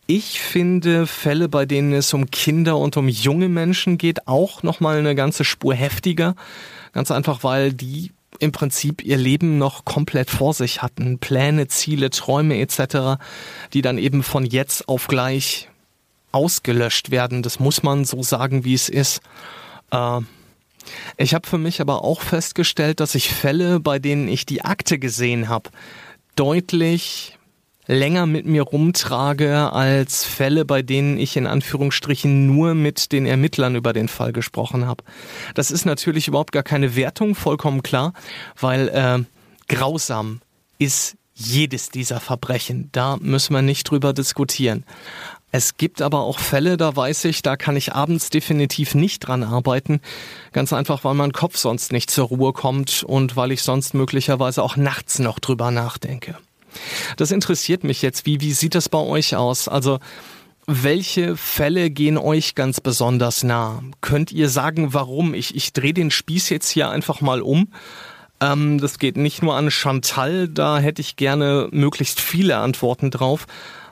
Ich 0.05 0.41
finde 0.41 1.07
Fälle, 1.07 1.47
bei 1.47 1.65
denen 1.65 1.93
es 1.93 2.13
um 2.13 2.29
Kinder 2.29 2.77
und 2.77 2.97
um 2.97 3.07
junge 3.07 3.47
Menschen 3.47 3.97
geht, 3.97 4.27
auch 4.27 4.61
nochmal 4.61 4.97
eine 4.97 5.15
ganze 5.15 5.45
Spur 5.45 5.73
heftiger. 5.73 6.35
Ganz 6.91 7.09
einfach, 7.09 7.43
weil 7.43 7.71
die 7.71 8.11
im 8.39 8.51
Prinzip 8.51 9.03
ihr 9.03 9.17
Leben 9.17 9.57
noch 9.57 9.85
komplett 9.85 10.29
vor 10.29 10.53
sich 10.53 10.81
hatten. 10.81 11.19
Pläne, 11.19 11.67
Ziele, 11.67 12.09
Träume 12.09 12.59
etc., 12.59 13.21
die 13.71 13.81
dann 13.81 13.97
eben 13.97 14.23
von 14.23 14.45
jetzt 14.45 14.89
auf 14.89 15.07
gleich 15.07 15.69
ausgelöscht 16.33 17.11
werden. 17.11 17.41
Das 17.41 17.59
muss 17.59 17.83
man 17.83 18.03
so 18.03 18.23
sagen, 18.23 18.65
wie 18.65 18.73
es 18.73 18.89
ist. 18.89 19.21
Äh, 19.91 20.19
ich 21.15 21.33
habe 21.33 21.47
für 21.47 21.57
mich 21.57 21.79
aber 21.79 22.03
auch 22.03 22.21
festgestellt, 22.21 22.99
dass 22.99 23.15
ich 23.15 23.29
Fälle, 23.29 23.79
bei 23.79 23.99
denen 23.99 24.27
ich 24.27 24.45
die 24.45 24.65
Akte 24.65 24.99
gesehen 24.99 25.47
habe, 25.47 25.69
deutlich 26.35 27.37
länger 27.87 28.25
mit 28.25 28.45
mir 28.45 28.63
rumtrage 28.63 29.71
als 29.73 30.25
Fälle, 30.25 30.65
bei 30.65 30.81
denen 30.81 31.17
ich 31.17 31.35
in 31.37 31.47
Anführungsstrichen 31.47 32.47
nur 32.47 32.73
mit 32.73 33.11
den 33.11 33.25
Ermittlern 33.25 33.75
über 33.75 33.93
den 33.93 34.07
Fall 34.07 34.33
gesprochen 34.33 34.85
habe. 34.85 35.03
Das 35.55 35.71
ist 35.71 35.85
natürlich 35.85 36.27
überhaupt 36.27 36.51
gar 36.51 36.63
keine 36.63 36.95
Wertung, 36.95 37.35
vollkommen 37.35 37.83
klar, 37.83 38.13
weil 38.59 38.87
äh, 38.89 39.19
grausam 39.67 40.41
ist 40.79 41.15
jedes 41.33 41.89
dieser 41.89 42.19
Verbrechen. 42.19 42.89
Da 42.91 43.17
müssen 43.17 43.53
wir 43.53 43.61
nicht 43.61 43.89
drüber 43.89 44.13
diskutieren. 44.13 44.85
Es 45.51 45.77
gibt 45.77 46.01
aber 46.01 46.21
auch 46.21 46.39
Fälle, 46.39 46.77
da 46.77 46.95
weiß 46.95 47.25
ich, 47.25 47.43
da 47.43 47.57
kann 47.57 47.75
ich 47.75 47.93
abends 47.93 48.31
definitiv 48.31 48.95
nicht 48.95 49.19
dran 49.19 49.43
arbeiten. 49.43 50.01
Ganz 50.51 50.73
einfach, 50.73 51.03
weil 51.03 51.13
mein 51.13 51.31
Kopf 51.31 51.57
sonst 51.57 51.91
nicht 51.91 52.09
zur 52.09 52.27
Ruhe 52.27 52.53
kommt 52.53 53.03
und 53.03 53.35
weil 53.35 53.51
ich 53.51 53.61
sonst 53.61 53.93
möglicherweise 53.93 54.63
auch 54.63 54.77
nachts 54.77 55.19
noch 55.19 55.37
drüber 55.37 55.69
nachdenke. 55.69 56.35
Das 57.17 57.31
interessiert 57.31 57.83
mich 57.83 58.01
jetzt. 58.01 58.25
Wie, 58.25 58.41
wie 58.41 58.53
sieht 58.53 58.75
das 58.75 58.89
bei 58.89 58.99
euch 58.99 59.35
aus? 59.35 59.67
Also, 59.67 59.99
welche 60.65 61.35
Fälle 61.35 61.89
gehen 61.89 62.17
euch 62.17 62.55
ganz 62.55 62.79
besonders 62.79 63.43
nah? 63.43 63.83
Könnt 64.01 64.31
ihr 64.31 64.49
sagen, 64.49 64.93
warum? 64.93 65.33
Ich, 65.33 65.55
ich 65.55 65.73
drehe 65.73 65.93
den 65.93 66.11
Spieß 66.11 66.49
jetzt 66.49 66.69
hier 66.69 66.89
einfach 66.89 67.19
mal 67.21 67.41
um. 67.41 67.67
Ähm, 68.39 68.79
das 68.79 68.99
geht 68.99 69.17
nicht 69.17 69.41
nur 69.41 69.55
an 69.55 69.71
Chantal, 69.71 70.47
da 70.47 70.79
hätte 70.79 71.01
ich 71.01 71.15
gerne 71.15 71.67
möglichst 71.71 72.19
viele 72.19 72.57
Antworten 72.57 73.11
drauf. 73.11 73.45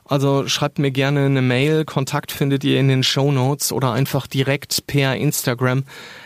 Also 0.05 0.47
schreibt 0.47 0.77
mir 0.79 0.91
gerne 0.91 1.25
eine 1.25 1.41
Mail, 1.41 1.85
Kontakt 1.85 2.31
findet 2.31 2.63
ihr 2.63 2.79
in 2.79 2.89
den 2.89 3.03
Show 3.03 3.31
Notes 3.31 3.71
oder 3.71 3.93
einfach 3.93 4.27
direkt 4.27 4.85
per 4.87 5.15
Instagram. 5.15 5.83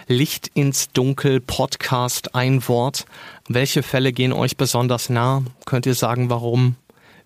Licht 0.07 0.49
ins 0.53 0.89
Dunkel 0.91 1.39
Podcast 1.39 2.33
ein 2.33 2.67
Wort. 2.67 3.05
Welche 3.47 3.83
Fälle 3.83 4.11
gehen 4.11 4.33
euch 4.33 4.57
besonders 4.57 5.09
nah? 5.09 5.43
Könnt 5.65 5.85
ihr 5.85 5.93
sagen, 5.93 6.29
warum? 6.29 6.75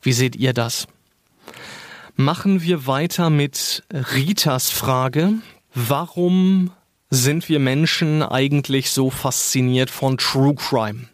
Wie 0.02 0.14
seht 0.14 0.36
ihr 0.36 0.54
das? 0.54 0.88
Machen 2.16 2.62
wir 2.62 2.86
weiter 2.88 3.30
mit 3.30 3.84
Ritas 3.92 4.70
Frage. 4.70 5.36
Warum 5.74 6.72
sind 7.10 7.48
wir 7.48 7.60
Menschen 7.60 8.22
eigentlich 8.24 8.92
so 8.92 9.10
fasziniert 9.10 9.90
von 9.90 10.18
True 10.18 10.56
Crime? 10.56 11.06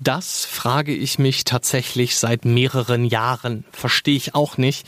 Das 0.00 0.44
frage 0.44 0.94
ich 0.94 1.18
mich 1.18 1.44
tatsächlich 1.44 2.16
seit 2.16 2.44
mehreren 2.44 3.04
Jahren. 3.04 3.64
Verstehe 3.72 4.16
ich 4.16 4.34
auch 4.34 4.58
nicht. 4.58 4.86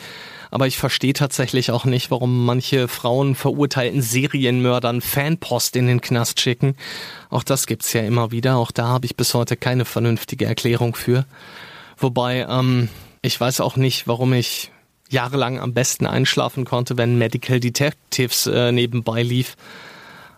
Aber 0.51 0.67
ich 0.67 0.79
verstehe 0.79 1.13
tatsächlich 1.13 1.71
auch 1.71 1.85
nicht, 1.85 2.11
warum 2.11 2.45
manche 2.45 2.89
Frauen 2.89 3.35
verurteilten 3.35 4.01
Serienmördern 4.01 5.01
Fanpost 5.01 5.77
in 5.77 5.87
den 5.87 6.01
Knast 6.01 6.41
schicken. 6.41 6.77
Auch 7.31 7.43
das 7.43 7.67
gibt's 7.67 7.93
ja 7.93 8.03
immer 8.03 8.31
wieder. 8.31 8.57
Auch 8.57 8.71
da 8.71 8.87
habe 8.87 9.07
ich 9.07 9.17
bis 9.17 9.35
heute 9.35 9.57
keine 9.57 9.85
vernünftige 9.85 10.47
Erklärung 10.47 10.95
für. 10.95 11.27
Wobei, 11.99 12.47
ähm, 12.49 12.89
ich 13.23 13.41
weiß 13.41 13.61
auch 13.61 13.77
nicht, 13.77 14.07
warum 14.07 14.33
ich 14.33 14.71
jahrelang 15.09 15.59
am 15.59 15.75
besten 15.75 16.07
einschlafen 16.07 16.65
konnte, 16.65 16.97
wenn 16.97 17.19
Medical 17.19 17.61
Detectives 17.61 18.47
äh, 18.47 18.73
nebenbei 18.73 19.23
lief. 19.23 19.57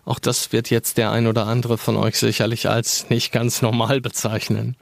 Auch 0.09 0.17
das 0.17 0.51
wird 0.51 0.71
jetzt 0.71 0.97
der 0.97 1.11
ein 1.11 1.27
oder 1.27 1.45
andere 1.45 1.77
von 1.77 1.95
euch 1.95 2.17
sicherlich 2.17 2.67
als 2.67 3.11
nicht 3.11 3.31
ganz 3.31 3.61
normal 3.61 4.01
bezeichnen. 4.01 4.75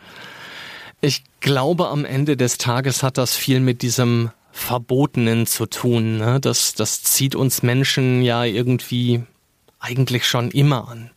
Ich 1.01 1.23
glaube, 1.41 1.89
am 1.89 2.05
Ende 2.05 2.37
des 2.37 2.57
Tages 2.57 3.03
hat 3.03 3.17
das 3.17 3.35
viel 3.35 3.59
mit 3.59 3.81
diesem 3.81 4.31
Verbotenen 4.53 5.45
zu 5.45 5.65
tun. 5.65 6.17
Ne? 6.17 6.39
Das, 6.39 6.75
das 6.75 7.03
zieht 7.03 7.35
uns 7.35 7.61
Menschen 7.61 8.21
ja 8.21 8.45
irgendwie 8.45 9.21
eigentlich 9.79 10.25
schon 10.25 10.49
immer 10.49 10.87
an. 10.87 11.11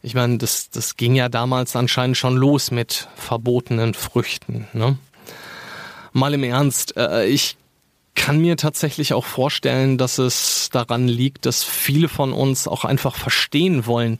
Ich 0.00 0.14
meine, 0.14 0.38
das, 0.38 0.70
das 0.70 0.96
ging 0.96 1.16
ja 1.16 1.28
damals 1.28 1.74
anscheinend 1.74 2.16
schon 2.16 2.36
los 2.36 2.70
mit 2.70 3.08
verbotenen 3.16 3.94
Früchten. 3.94 4.68
Ne? 4.72 4.96
Mal 6.12 6.34
im 6.34 6.44
Ernst, 6.44 6.96
äh, 6.96 7.26
ich 7.26 7.56
kann 8.18 8.40
mir 8.40 8.56
tatsächlich 8.56 9.14
auch 9.14 9.24
vorstellen, 9.24 9.96
dass 9.96 10.18
es 10.18 10.68
daran 10.70 11.08
liegt, 11.08 11.46
dass 11.46 11.64
viele 11.64 12.08
von 12.08 12.32
uns 12.32 12.68
auch 12.68 12.84
einfach 12.84 13.16
verstehen 13.16 13.86
wollen, 13.86 14.18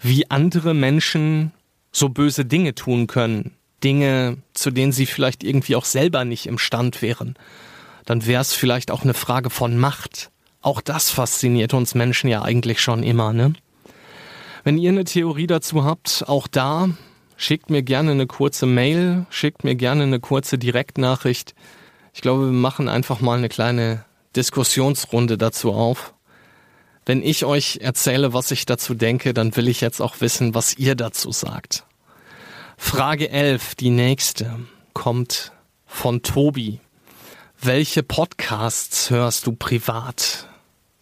wie 0.00 0.30
andere 0.30 0.74
Menschen 0.74 1.52
so 1.92 2.08
böse 2.08 2.44
Dinge 2.44 2.74
tun 2.74 3.06
können. 3.06 3.52
Dinge, 3.84 4.38
zu 4.54 4.70
denen 4.70 4.92
sie 4.92 5.06
vielleicht 5.06 5.44
irgendwie 5.44 5.76
auch 5.76 5.84
selber 5.84 6.24
nicht 6.24 6.46
imstand 6.46 7.02
wären. 7.02 7.34
Dann 8.06 8.26
wäre 8.26 8.40
es 8.40 8.54
vielleicht 8.54 8.90
auch 8.90 9.02
eine 9.02 9.14
Frage 9.14 9.50
von 9.50 9.76
Macht. 9.78 10.30
Auch 10.62 10.80
das 10.80 11.10
fasziniert 11.10 11.74
uns 11.74 11.94
Menschen 11.94 12.28
ja 12.28 12.42
eigentlich 12.42 12.80
schon 12.80 13.02
immer, 13.02 13.32
ne? 13.32 13.52
Wenn 14.64 14.78
ihr 14.78 14.90
eine 14.90 15.04
Theorie 15.04 15.46
dazu 15.46 15.84
habt, 15.84 16.24
auch 16.26 16.48
da, 16.48 16.88
schickt 17.36 17.68
mir 17.68 17.82
gerne 17.82 18.12
eine 18.12 18.26
kurze 18.26 18.64
Mail, 18.64 19.26
schickt 19.28 19.62
mir 19.62 19.74
gerne 19.74 20.04
eine 20.04 20.20
kurze 20.20 20.56
Direktnachricht. 20.56 21.54
Ich 22.14 22.20
glaube, 22.22 22.46
wir 22.46 22.52
machen 22.52 22.88
einfach 22.88 23.20
mal 23.20 23.36
eine 23.36 23.48
kleine 23.48 24.04
Diskussionsrunde 24.36 25.36
dazu 25.36 25.72
auf. 25.72 26.14
Wenn 27.04 27.22
ich 27.22 27.44
euch 27.44 27.80
erzähle, 27.82 28.32
was 28.32 28.52
ich 28.52 28.64
dazu 28.66 28.94
denke, 28.94 29.34
dann 29.34 29.54
will 29.56 29.68
ich 29.68 29.80
jetzt 29.80 30.00
auch 30.00 30.20
wissen, 30.20 30.54
was 30.54 30.78
ihr 30.78 30.94
dazu 30.94 31.32
sagt. 31.32 31.84
Frage 32.78 33.30
11, 33.30 33.74
die 33.74 33.90
nächste, 33.90 34.60
kommt 34.94 35.52
von 35.86 36.22
Tobi. 36.22 36.80
Welche 37.60 38.02
Podcasts 38.02 39.10
hörst 39.10 39.46
du 39.46 39.52
privat? 39.52 40.48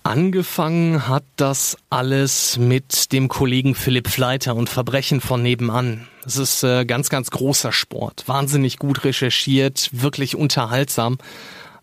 Angefangen 0.04 1.06
hat 1.06 1.24
das 1.36 1.76
alles 1.88 2.58
mit 2.58 3.12
dem 3.12 3.28
Kollegen 3.28 3.76
Philipp 3.76 4.08
Fleiter 4.08 4.56
und 4.56 4.68
Verbrechen 4.68 5.20
von 5.20 5.42
nebenan. 5.42 6.08
Es 6.26 6.36
ist 6.36 6.64
äh, 6.64 6.84
ganz, 6.84 7.08
ganz 7.08 7.30
großer 7.30 7.70
Sport. 7.70 8.24
Wahnsinnig 8.26 8.78
gut 8.78 9.04
recherchiert, 9.04 9.90
wirklich 9.92 10.34
unterhaltsam. 10.34 11.18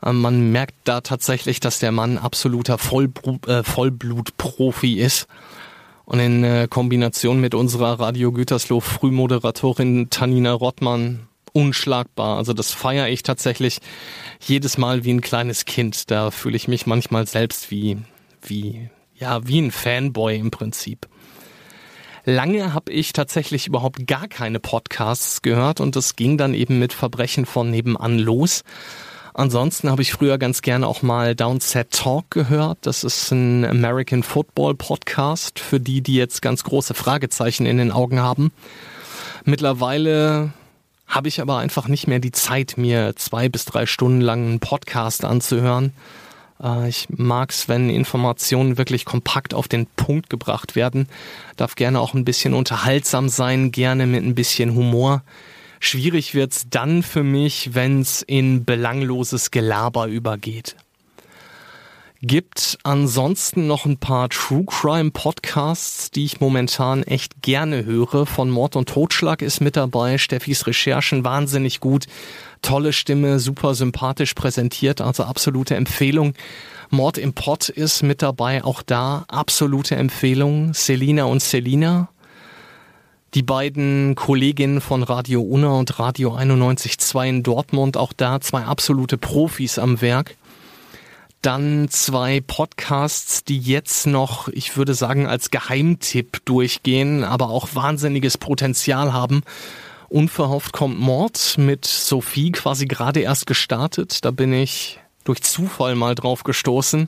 Ähm, 0.03 0.19
man 0.19 0.51
merkt 0.51 0.75
da 0.83 0.99
tatsächlich, 0.99 1.61
dass 1.61 1.79
der 1.79 1.93
Mann 1.93 2.17
absoluter 2.17 2.77
Vollbru 2.77 3.39
äh, 3.47 3.63
Vollblutprofi 3.63 4.99
ist. 4.99 5.27
Und 6.03 6.19
in 6.19 6.43
äh, 6.43 6.67
Kombination 6.69 7.39
mit 7.39 7.53
unserer 7.55 8.01
Radio 8.01 8.33
Gütersloh 8.33 8.81
Frühmoderatorin 8.81 10.09
Tanina 10.09 10.51
Rottmann 10.51 11.28
unschlagbar. 11.53 12.37
Also 12.37 12.53
das 12.53 12.71
feiere 12.71 13.09
ich 13.09 13.23
tatsächlich 13.23 13.79
jedes 14.41 14.77
Mal 14.77 15.03
wie 15.03 15.13
ein 15.13 15.21
kleines 15.21 15.65
Kind. 15.65 16.11
Da 16.11 16.31
fühle 16.31 16.55
ich 16.55 16.67
mich 16.67 16.85
manchmal 16.85 17.27
selbst 17.27 17.71
wie, 17.71 17.97
wie, 18.41 18.89
ja, 19.15 19.47
wie 19.47 19.59
ein 19.59 19.71
Fanboy 19.71 20.37
im 20.37 20.51
Prinzip. 20.51 21.07
Lange 22.25 22.73
habe 22.73 22.91
ich 22.91 23.13
tatsächlich 23.13 23.67
überhaupt 23.67 24.05
gar 24.05 24.27
keine 24.27 24.59
Podcasts 24.59 25.41
gehört 25.41 25.79
und 25.79 25.95
das 25.95 26.15
ging 26.15 26.37
dann 26.37 26.53
eben 26.53 26.77
mit 26.77 26.93
Verbrechen 26.93 27.45
von 27.45 27.71
nebenan 27.71 28.19
los. 28.19 28.63
Ansonsten 29.33 29.89
habe 29.89 30.01
ich 30.01 30.11
früher 30.11 30.37
ganz 30.37 30.61
gerne 30.61 30.85
auch 30.85 31.01
mal 31.01 31.35
Downset 31.35 31.91
Talk 31.91 32.29
gehört. 32.29 32.79
Das 32.81 33.03
ist 33.03 33.31
ein 33.31 33.63
American 33.63 34.21
Football 34.21 34.75
Podcast 34.75 35.59
für 35.59 35.79
die, 35.79 36.01
die 36.01 36.15
jetzt 36.15 36.41
ganz 36.41 36.63
große 36.63 36.93
Fragezeichen 36.93 37.65
in 37.65 37.77
den 37.77 37.91
Augen 37.91 38.19
haben. 38.19 38.51
Mittlerweile 39.45 40.51
habe 41.09 41.27
ich 41.27 41.41
aber 41.41 41.57
einfach 41.57 41.87
nicht 41.87 42.07
mehr 42.07 42.19
die 42.19 42.31
Zeit, 42.31 42.75
mir 42.77 43.15
zwei 43.15 43.49
bis 43.49 43.65
drei 43.65 43.85
Stunden 43.85 44.21
lang 44.21 44.45
einen 44.45 44.59
Podcast 44.59 45.25
anzuhören. 45.25 45.91
Äh, 46.61 46.87
ich 46.87 47.07
mag 47.09 47.49
es, 47.49 47.67
wenn 47.67 47.89
Informationen 47.89 48.77
wirklich 48.77 49.05
kompakt 49.05 49.53
auf 49.53 49.67
den 49.67 49.87
Punkt 49.87 50.29
gebracht 50.29 50.75
werden. 50.75 51.09
Darf 51.57 51.75
gerne 51.75 51.99
auch 51.99 52.13
ein 52.13 52.25
bisschen 52.25 52.53
unterhaltsam 52.53 53.27
sein, 53.27 53.71
gerne 53.71 54.05
mit 54.05 54.23
ein 54.23 54.35
bisschen 54.35 54.75
Humor. 54.75 55.23
Schwierig 55.79 56.35
wird's 56.35 56.67
dann 56.69 57.03
für 57.03 57.23
mich, 57.23 57.73
wenn's 57.73 58.21
in 58.21 58.65
belangloses 58.65 59.49
Gelaber 59.49 60.07
übergeht. 60.07 60.75
Gibt 62.21 62.77
ansonsten 62.83 63.65
noch 63.65 63.85
ein 63.85 63.95
paar 63.95 64.27
True 64.27 64.65
Crime 64.65 65.09
Podcasts, 65.11 66.11
die 66.11 66.25
ich 66.25 66.41
momentan 66.41 67.03
echt 67.03 67.41
gerne 67.41 67.85
höre. 67.85 68.25
Von 68.25 68.49
Mord 68.49 68.75
und 68.75 68.89
Totschlag 68.89 69.41
ist 69.41 69.61
mit 69.61 69.77
dabei. 69.77 70.17
Steffis 70.17 70.67
Recherchen 70.67 71.23
wahnsinnig 71.23 71.79
gut. 71.79 72.07
Tolle 72.61 72.91
Stimme, 72.91 73.39
super 73.39 73.73
sympathisch 73.73 74.33
präsentiert, 74.33 74.99
also 74.99 75.23
absolute 75.23 75.75
Empfehlung. 75.75 76.33
Mord 76.89 77.17
im 77.17 77.31
Pott 77.31 77.69
ist 77.69 78.03
mit 78.03 78.21
dabei, 78.21 78.65
auch 78.65 78.81
da 78.81 79.23
absolute 79.29 79.95
Empfehlung. 79.95 80.73
Selina 80.73 81.23
und 81.23 81.41
Selina. 81.41 82.09
Die 83.33 83.43
beiden 83.43 84.15
Kolleginnen 84.15 84.81
von 84.81 85.03
Radio 85.03 85.41
Una 85.41 85.69
und 85.69 85.99
Radio 85.99 86.35
91.2 86.35 87.29
in 87.29 87.43
Dortmund, 87.43 87.95
auch 87.95 88.11
da 88.11 88.41
zwei 88.41 88.63
absolute 88.63 89.17
Profis 89.17 89.79
am 89.79 90.01
Werk. 90.01 90.35
Dann 91.41 91.87
zwei 91.89 92.41
Podcasts, 92.41 93.45
die 93.45 93.59
jetzt 93.59 94.05
noch, 94.07 94.49
ich 94.49 94.75
würde 94.75 94.93
sagen, 94.93 95.25
als 95.25 95.51
Geheimtipp 95.51 96.43
durchgehen, 96.43 97.23
aber 97.23 97.49
auch 97.49 97.69
wahnsinniges 97.73 98.37
Potenzial 98.37 99.13
haben. 99.13 99.43
Unverhofft 100.09 100.73
kommt 100.73 100.99
Mord 100.99 101.55
mit 101.57 101.85
Sophie 101.85 102.51
quasi 102.51 102.87
gerade 102.87 103.21
erst 103.21 103.47
gestartet. 103.47 104.25
Da 104.25 104.31
bin 104.31 104.51
ich 104.51 104.99
durch 105.23 105.41
Zufall 105.41 105.95
mal 105.95 106.15
drauf 106.15 106.43
gestoßen. 106.43 107.07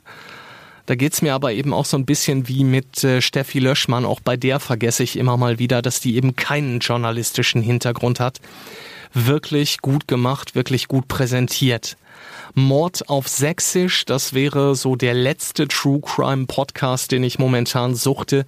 Da 0.86 0.96
geht's 0.96 1.22
mir 1.22 1.34
aber 1.34 1.52
eben 1.52 1.74
auch 1.74 1.86
so 1.86 1.98
ein 1.98 2.06
bisschen 2.06 2.48
wie 2.48 2.63
mit 2.63 3.04
äh, 3.04 3.22
Steffi 3.22 3.60
Löschmann. 3.60 4.06
Auch 4.06 4.20
bei 4.20 4.38
der 4.38 4.60
vergesse 4.60 5.04
ich 5.04 5.17
immer 5.17 5.36
mal 5.36 5.60
wieder, 5.60 5.82
dass 5.82 6.00
die 6.00 6.15
eben 6.15 6.36
keinen 6.36 6.80
journalistischen 6.80 7.62
Hintergrund 7.62 8.20
hat. 8.20 8.39
Wirklich 9.13 9.80
gut 9.80 10.08
gemacht, 10.08 10.56
wirklich 10.56 10.88
gut 10.88 11.08
präsentiert. 11.08 11.98
Mord 12.54 13.10
auf 13.10 13.28
Sächsisch. 13.28 14.06
Das 14.06 14.34
wäre 14.34 14.76
so 14.76 14.96
der 14.96 15.14
letzte 15.14 15.68
True 15.68 16.02
Crime 16.02 16.46
Podcast, 16.46 17.12
den 17.12 17.24
ich 17.24 17.40
momentan 17.40 17.96
suchte. 17.96 18.46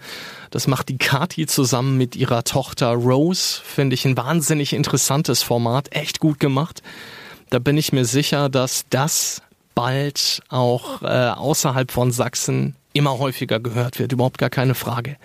Das 0.51 0.67
macht 0.67 0.89
die 0.89 0.97
Kati 0.97 1.45
zusammen 1.45 1.97
mit 1.97 2.15
ihrer 2.15 2.43
Tochter 2.43 2.93
Rose. 2.93 3.61
Finde 3.63 3.93
ich 3.93 4.05
ein 4.05 4.17
wahnsinnig 4.17 4.73
interessantes 4.73 5.43
Format. 5.43 5.95
Echt 5.95 6.19
gut 6.19 6.39
gemacht. 6.39 6.81
Da 7.49 7.59
bin 7.59 7.77
ich 7.77 7.93
mir 7.93 8.05
sicher, 8.05 8.49
dass 8.49 8.85
das 8.89 9.41
bald 9.75 10.41
auch 10.49 11.01
äh, 11.01 11.29
außerhalb 11.29 11.91
von 11.91 12.11
Sachsen 12.11 12.75
immer 12.93 13.17
häufiger 13.19 13.59
gehört 13.59 13.99
wird. 13.99 14.11
Überhaupt 14.11 14.37
gar 14.37 14.49
keine 14.49 14.75
Frage. 14.75 15.17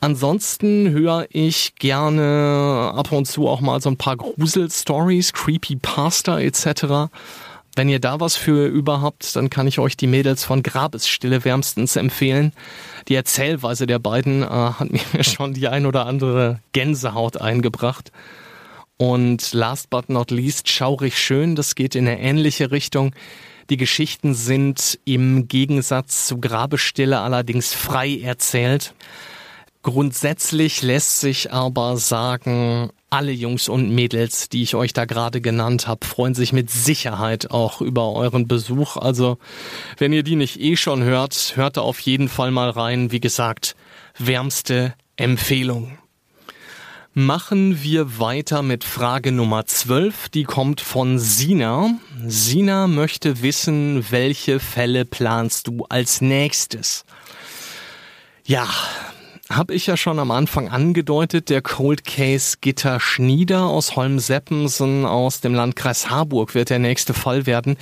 Ansonsten 0.00 0.90
höre 0.90 1.26
ich 1.30 1.74
gerne 1.74 2.92
ab 2.94 3.10
und 3.10 3.26
zu 3.26 3.48
auch 3.48 3.60
mal 3.60 3.80
so 3.80 3.90
ein 3.90 3.96
paar 3.96 4.16
Grusel-Stories, 4.16 5.32
Creepypasta 5.32 6.38
etc. 6.38 7.10
Wenn 7.78 7.88
ihr 7.88 8.00
da 8.00 8.18
was 8.18 8.34
für 8.34 8.66
überhaupt, 8.66 9.36
dann 9.36 9.50
kann 9.50 9.68
ich 9.68 9.78
euch 9.78 9.96
die 9.96 10.08
Mädels 10.08 10.42
von 10.42 10.64
Grabesstille 10.64 11.44
wärmstens 11.44 11.94
empfehlen. 11.94 12.52
Die 13.06 13.14
Erzählweise 13.14 13.86
der 13.86 14.00
beiden 14.00 14.42
äh, 14.42 14.46
hat 14.46 14.90
mir 14.90 15.00
schon 15.22 15.54
die 15.54 15.68
ein 15.68 15.86
oder 15.86 16.04
andere 16.04 16.58
Gänsehaut 16.72 17.40
eingebracht. 17.40 18.10
Und 18.96 19.52
last 19.52 19.90
but 19.90 20.08
not 20.08 20.32
least, 20.32 20.68
schaurig 20.68 21.16
schön, 21.16 21.54
das 21.54 21.76
geht 21.76 21.94
in 21.94 22.08
eine 22.08 22.18
ähnliche 22.18 22.72
Richtung. 22.72 23.14
Die 23.70 23.76
Geschichten 23.76 24.34
sind 24.34 24.98
im 25.04 25.46
Gegensatz 25.46 26.26
zu 26.26 26.38
Grabestille 26.40 27.20
allerdings 27.20 27.74
frei 27.74 28.18
erzählt. 28.18 28.92
Grundsätzlich 29.84 30.82
lässt 30.82 31.20
sich 31.20 31.52
aber 31.52 31.96
sagen, 31.96 32.90
alle 33.10 33.32
Jungs 33.32 33.68
und 33.68 33.90
Mädels, 33.90 34.48
die 34.48 34.62
ich 34.62 34.74
euch 34.74 34.92
da 34.92 35.04
gerade 35.04 35.40
genannt 35.40 35.86
habe, 35.86 36.06
freuen 36.06 36.34
sich 36.34 36.52
mit 36.52 36.70
Sicherheit 36.70 37.50
auch 37.50 37.80
über 37.80 38.12
euren 38.12 38.46
Besuch. 38.46 38.96
Also, 38.96 39.38
wenn 39.96 40.12
ihr 40.12 40.22
die 40.22 40.36
nicht 40.36 40.60
eh 40.60 40.76
schon 40.76 41.02
hört, 41.02 41.54
hört 41.56 41.76
da 41.76 41.80
auf 41.80 42.00
jeden 42.00 42.28
Fall 42.28 42.50
mal 42.50 42.70
rein. 42.70 43.10
Wie 43.10 43.20
gesagt, 43.20 43.76
wärmste 44.18 44.94
Empfehlung. 45.16 45.98
Machen 47.14 47.82
wir 47.82 48.20
weiter 48.20 48.62
mit 48.62 48.84
Frage 48.84 49.32
Nummer 49.32 49.66
12. 49.66 50.28
Die 50.28 50.44
kommt 50.44 50.80
von 50.80 51.18
Sina. 51.18 51.90
Sina 52.24 52.86
möchte 52.86 53.42
wissen, 53.42 54.04
welche 54.10 54.60
Fälle 54.60 55.04
planst 55.04 55.66
du 55.66 55.84
als 55.88 56.20
nächstes? 56.20 57.04
Ja, 58.44 58.68
habe 59.50 59.74
ich 59.74 59.86
ja 59.86 59.96
schon 59.96 60.18
am 60.18 60.30
Anfang 60.30 60.68
angedeutet, 60.68 61.48
der 61.48 61.62
Cold 61.62 62.04
Case 62.04 62.58
Gitter 62.60 63.00
Schnieder 63.00 63.64
aus 63.64 63.96
Holm-Seppensen 63.96 65.06
aus 65.06 65.40
dem 65.40 65.54
Landkreis 65.54 66.10
Harburg 66.10 66.54
wird 66.54 66.70
der 66.70 66.78
nächste 66.78 67.14
Fall 67.14 67.46
werden. 67.46 67.76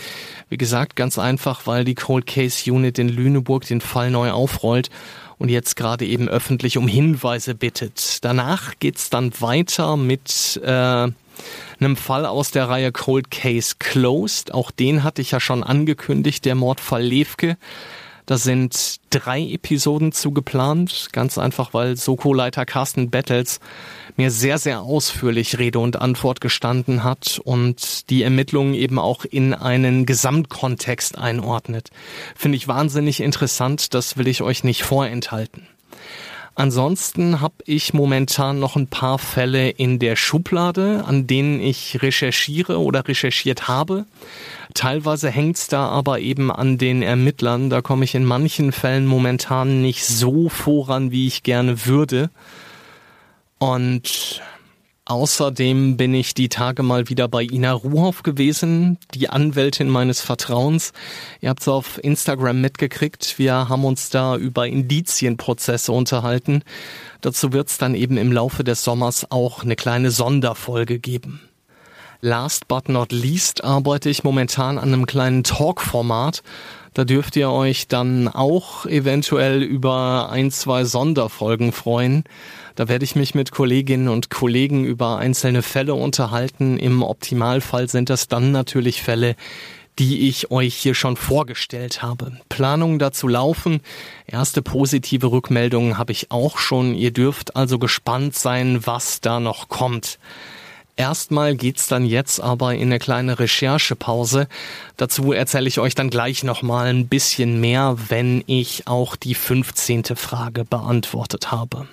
Wie 0.49 0.57
gesagt, 0.57 0.95
ganz 0.95 1.19
einfach, 1.19 1.67
weil 1.67 1.85
die 1.85 1.97
Cold 1.97 2.27
Case 2.27 2.71
Unit 2.71 2.99
in 2.99 3.09
Lüneburg 3.09 3.67
den 3.67 3.81
Fall 3.81 4.11
neu 4.11 4.31
aufrollt 4.31 4.91
und 5.39 5.49
jetzt 5.49 5.77
gerade 5.77 6.07
eben 6.07 6.29
öffentlich 6.29 6.79
um 6.79 6.87
Hinweise 6.87 7.55
bittet. 7.55 8.25
Danach 8.25 8.75
geht's 8.79 9.11
dann 9.11 9.33
weiter 9.41 9.97
mit 9.97 10.61
äh, 10.63 10.69
einem 10.69 11.97
Fall 11.97 12.27
aus 12.27 12.53
der 12.53 12.69
Reihe 12.69 12.93
Cold 12.93 13.31
Case 13.31 13.75
Closed. 13.79 14.55
Auch 14.55 14.71
den 14.71 15.03
hatte 15.03 15.21
ich 15.21 15.33
ja 15.33 15.41
schon 15.41 15.63
angekündigt, 15.63 16.45
der 16.45 16.55
Mordfall 16.55 17.03
Levke. 17.03 17.57
Da 18.27 18.39
sind 18.39 18.97
drei 19.11 19.41
Episoden 19.41 20.11
zu 20.11 20.33
geplant, 20.33 21.11
ganz 21.13 21.39
einfach, 21.39 21.73
weil 21.73 21.97
Soko-Leiter 21.97 22.67
Carsten 22.67 23.09
Battles 23.11 23.61
mir 24.17 24.33
sehr, 24.33 24.59
sehr 24.59 24.83
ausführlich 24.83 25.59
Rede 25.59 25.79
und 25.79 26.01
Antwort 26.01 26.41
gestanden 26.41 27.05
hat 27.05 27.41
und 27.45 28.11
die 28.11 28.25
Ermittlungen 28.25 28.75
eben 28.75 28.99
auch 28.99 29.25
in 29.25 29.55
einen 29.55 30.07
Gesamtkontext 30.07 31.17
einordnet. 31.17 31.91
Finde 32.35 32.57
ich 32.57 32.67
wahnsinnig 32.67 33.21
interessant, 33.21 33.95
das 33.95 34.17
will 34.17 34.27
ich 34.27 34.43
euch 34.43 34.65
nicht 34.65 34.83
vorenthalten. 34.83 35.69
Ansonsten 36.59 37.43
habe 37.43 37.57
ich 37.67 37.93
momentan 37.93 38.59
noch 38.59 38.77
ein 38.77 38.87
paar 38.87 39.19
Fälle 39.19 39.69
in 39.69 39.99
der 39.99 40.17
Schublade, 40.17 41.05
an 41.07 41.27
denen 41.27 41.61
ich 41.61 42.01
recherchiere 42.01 42.81
oder 42.81 43.07
recherchiert 43.07 43.69
habe. 43.69 44.07
Teilweise 44.73 45.31
hängt's 45.31 45.69
da 45.69 45.87
aber 45.89 46.19
eben 46.21 46.51
an 46.51 46.79
den 46.79 47.03
Ermittlern. 47.03 47.69
Da 47.69 47.83
komme 47.83 48.05
ich 48.05 48.15
in 48.15 48.25
manchen 48.25 48.73
Fällen 48.73 49.05
momentan 49.05 49.83
nicht 49.83 50.07
so 50.07 50.49
voran, 50.49 51.11
wie 51.11 51.27
ich 51.27 51.43
gerne 51.43 51.85
würde. 51.85 52.31
Und 53.59 54.41
Außerdem 55.09 55.97
bin 55.97 56.15
ich 56.15 56.35
die 56.35 56.49
Tage 56.49 56.83
mal 56.83 57.09
wieder 57.09 57.29
bei 57.29 57.45
Ina 57.45 57.73
Ruhoff 57.73 58.25
gewesen, 58.25 58.99
die 59.15 59.31
Anwältin 59.31 59.89
meines 59.89 60.21
Vertrauens. 60.21 60.93
Ihr 61.41 61.51
habt 61.51 61.61
es 61.61 61.69
auf 61.69 62.03
Instagram 62.03 62.61
mitgekriegt. 62.61 63.39
Wir 63.39 63.69
haben 63.69 63.85
uns 63.85 64.11
da 64.11 64.37
über 64.37 64.67
Indizienprozesse 64.67 65.93
unterhalten. 65.93 66.65
Dazu 67.21 67.53
wird 67.53 67.69
es 67.69 67.79
dann 67.79 67.95
eben 67.95 68.17
im 68.17 68.33
Laufe 68.33 68.65
des 68.65 68.83
Sommers 68.83 69.31
auch 69.31 69.63
eine 69.63 69.77
kleine 69.77 70.11
Sonderfolge 70.11 70.99
geben. 70.99 71.41
Last 72.21 72.67
but 72.67 72.89
not 72.89 73.13
least 73.13 73.63
arbeite 73.63 74.11
ich 74.11 74.25
momentan 74.25 74.77
an 74.77 74.93
einem 74.93 75.07
kleinen 75.07 75.45
Talk-Format. 75.45 76.43
Da 76.95 77.05
dürft 77.05 77.37
ihr 77.37 77.51
euch 77.51 77.87
dann 77.87 78.27
auch 78.27 78.87
eventuell 78.87 79.63
über 79.63 80.31
ein, 80.33 80.51
zwei 80.51 80.85
Sonderfolgen 80.85 81.71
freuen. 81.71 82.25
Da 82.77 82.89
werde 82.89 83.05
ich 83.05 83.17
mich 83.17 83.35
mit 83.35 83.53
Kolleginnen 83.53 84.09
und 84.09 84.29
Kollegen 84.29 84.85
über 84.85 85.17
einzelne 85.17 85.63
Fälle 85.63 85.95
unterhalten. 85.95 86.79
Im 86.79 87.03
Optimalfall 87.03 87.89
sind 87.89 88.11
das 88.11 88.29
dann 88.29 88.53
natürlich 88.53 89.03
Fälle, 89.03 89.35
die 89.99 90.29
ich 90.29 90.51
euch 90.51 90.75
hier 90.75 90.95
schon 90.95 91.17
vorgestellt 91.17 92.03
habe. 92.03 92.33
Planungen 92.51 92.99
dazu 92.99 93.29
laufen. 93.29 93.81
Erste 94.27 94.61
positive 94.61 95.31
Rückmeldungen 95.31 95.97
habe 95.97 96.13
ich 96.13 96.31
auch 96.31 96.59
schon. 96.59 96.95
Ihr 96.95 97.13
dürft 97.13 97.57
also 97.57 97.79
gespannt 97.79 98.37
sein, 98.37 98.87
was 98.87 99.23
da 99.23 99.41
noch 99.41 99.69
kommt. 99.71 100.19
Erstmal 100.97 101.57
geht's 101.57 101.89
dann 101.89 102.05
jetzt 102.05 102.41
aber 102.41 102.75
in 102.75 102.89
eine 102.89 102.99
kleine 102.99 103.39
Recherchepause. 103.39 104.49
Dazu 104.99 105.33
erzähle 105.33 105.69
ich 105.69 105.79
euch 105.79 105.95
dann 105.95 106.11
gleich 106.11 106.45
nochmal 106.45 106.89
ein 106.89 107.09
bisschen 107.09 107.59
mehr, 107.59 107.97
wenn 108.09 108.45
ich 108.47 108.87
auch 108.87 109.17
die 109.17 109.35
15. 109.35 110.05
Frage 110.15 110.67
beantwortet 110.67 111.51
habe. 111.51 111.87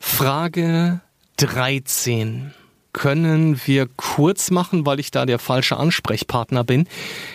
Frage 0.00 1.00
13 1.36 2.54
können 2.92 3.60
wir 3.66 3.86
kurz 3.86 4.50
machen, 4.50 4.84
weil 4.86 4.98
ich 4.98 5.10
da 5.10 5.26
der 5.26 5.38
falsche 5.38 5.76
Ansprechpartner 5.76 6.64
bin. 6.64 6.88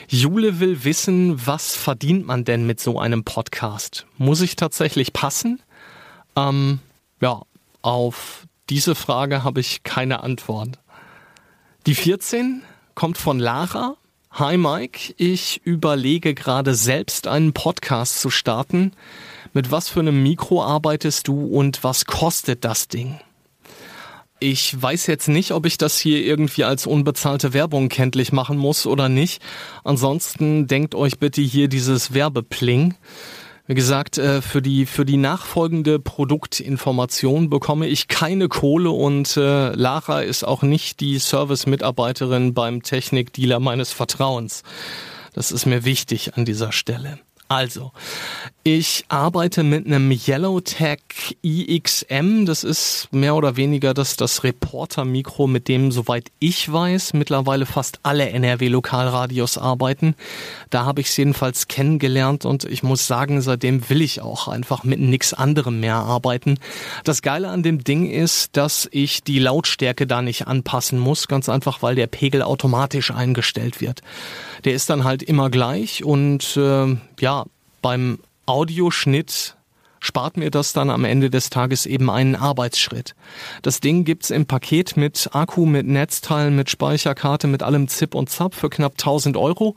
Jule 0.10 0.60
will 0.60 0.84
wissen, 0.84 1.46
was 1.46 1.76
verdient 1.76 2.26
man 2.26 2.44
denn 2.44 2.66
mit 2.66 2.82
so 2.82 3.00
einem 3.00 3.24
Podcast? 3.24 4.06
Muss 4.18 4.42
ich 4.42 4.56
tatsächlich 4.56 5.14
passen? 5.14 5.62
Ähm, 6.36 6.80
ja, 7.22 7.44
auf 7.84 8.48
diese 8.70 8.96
Frage 8.96 9.44
habe 9.44 9.62
ich 9.62 9.84
keine 9.84 10.24
Antwort. 10.24 10.80
Die 11.86 11.96
14 11.96 12.64
kommt 12.96 13.18
von 13.18 13.40
Lara. 13.40 13.96
Hi 14.32 14.58
Mike, 14.58 15.14
ich 15.18 15.62
überlege 15.64 16.34
gerade 16.34 16.74
selbst 16.74 17.28
einen 17.28 17.54
Podcast 17.54 18.20
zu 18.20 18.30
starten. 18.30 18.92
Mit 19.56 19.72
was 19.72 19.88
für 19.88 20.02
einem 20.02 20.22
Mikro 20.22 20.62
arbeitest 20.62 21.30
du 21.30 21.46
und 21.46 21.82
was 21.82 22.04
kostet 22.04 22.66
das 22.66 22.90
Ding? 22.90 23.22
Ich 24.42 24.82
weiß 24.82 25.08
jetzt 25.08 25.30
nicht, 25.30 25.52
ob 25.52 25.66
ich 25.66 25.78
das 25.78 25.98
hier 25.98 26.26
irgendwie 26.26 26.66
als 26.66 26.86
unbezahlte 26.86 27.54
Werbung 27.54 27.88
kenntlich 27.88 28.34
machen 28.34 28.58
muss 28.58 28.86
oder 28.86 29.08
nicht. 29.08 29.42
Ansonsten 29.86 30.68
denkt 30.68 30.94
euch 30.94 31.20
bitte 31.20 31.42
hier 31.42 31.70
dieses 31.70 32.14
Werbepling. 32.14 32.96
Wie 33.66 33.76
gesagt, 33.76 34.18
äh, 34.18 34.42
für 34.42 34.62
die, 34.62 34.86
für 34.86 35.06
die 35.06 35.16
nachfolgende 35.16 36.00
Produktinformation 36.00 37.50
bekomme 37.50 37.88
ich 37.88 38.10
keine 38.10 38.50
Kohle 38.50 38.90
und 38.90 39.38
äh, 39.38 39.70
Lara 39.70 40.20
ist 40.20 40.44
auch 40.44 40.64
nicht 40.64 41.00
die 41.00 41.18
Service-Mitarbeiterin 41.18 42.54
beim 42.54 42.84
Technikdealer 42.84 43.62
meines 43.62 43.94
Vertrauens. 43.94 44.64
Das 45.32 45.54
ist 45.54 45.66
mir 45.66 45.86
wichtig 45.86 46.36
an 46.36 46.44
dieser 46.44 46.74
Stelle. 46.74 47.20
Also, 47.48 47.92
ich 48.64 49.06
arbeite 49.10 49.62
mit 49.62 49.86
einem 49.86 50.10
Yellowtech 50.10 51.38
IXM. 51.44 52.48
Das 52.48 52.64
ist 52.64 53.08
mehr 53.12 53.36
oder 53.36 53.58
weniger 53.58 53.94
das, 53.94 54.18
das 54.18 54.44
Reporter-Mikro, 54.44 55.46
mit 55.46 55.68
dem, 55.68 55.92
soweit 55.92 56.32
ich 56.40 56.74
weiß, 56.74 57.14
mittlerweile 57.14 57.68
fast 57.68 58.00
alle 58.02 58.28
NRW-Lokalradios 58.32 59.60
arbeiten. 59.60 60.16
Da 60.72 60.86
habe 60.86 61.02
ich 61.02 61.10
es 61.10 61.18
jedenfalls 61.18 61.68
kennengelernt 61.68 62.46
und 62.46 62.64
ich 62.64 62.82
muss 62.82 63.06
sagen, 63.06 63.40
seitdem 63.42 63.88
will 63.92 64.02
ich 64.02 64.22
auch 64.22 64.48
einfach 64.48 64.84
mit 64.84 65.00
nichts 65.00 65.36
anderem 65.36 65.80
mehr 65.80 65.98
arbeiten. 65.98 66.58
Das 67.04 67.22
Geile 67.22 67.50
an 67.50 67.62
dem 67.62 67.84
Ding 67.84 68.10
ist, 68.10 68.58
dass 68.58 68.90
ich 68.92 69.22
die 69.24 69.38
Lautstärke 69.38 70.08
da 70.08 70.24
nicht 70.24 70.48
anpassen 70.48 70.98
muss, 70.98 71.28
ganz 71.28 71.50
einfach, 71.50 71.84
weil 71.84 71.94
der 71.94 72.08
Pegel 72.08 72.42
automatisch 72.42 73.12
eingestellt 73.12 73.80
wird. 73.80 74.02
Der 74.64 74.74
ist 74.74 74.90
dann 74.90 75.04
halt 75.04 75.22
immer 75.22 75.52
gleich 75.52 76.04
und 76.04 76.58
äh, 76.58 76.98
ja, 77.20 77.45
beim 77.86 78.18
Audioschnitt 78.48 79.56
spart 80.00 80.38
mir 80.38 80.50
das 80.50 80.74
dann 80.74 80.90
am 80.90 81.06
Ende 81.06 81.30
des 81.30 81.52
Tages 81.52 81.86
eben 81.86 82.10
einen 82.10 82.36
Arbeitsschritt. 82.36 83.14
Das 83.62 83.80
Ding 83.80 84.06
gibt's 84.06 84.32
im 84.32 84.48
Paket 84.48 84.98
mit 84.98 85.30
Akku, 85.34 85.68
mit 85.68 85.86
Netzteilen, 85.86 86.56
mit 86.56 86.72
Speicherkarte, 86.72 87.46
mit 87.46 87.62
allem 87.62 87.88
Zip 87.88 88.16
und 88.16 88.32
Zap 88.32 88.56
für 88.56 88.72
knapp 88.72 88.94
1000 88.94 89.38
Euro 89.38 89.76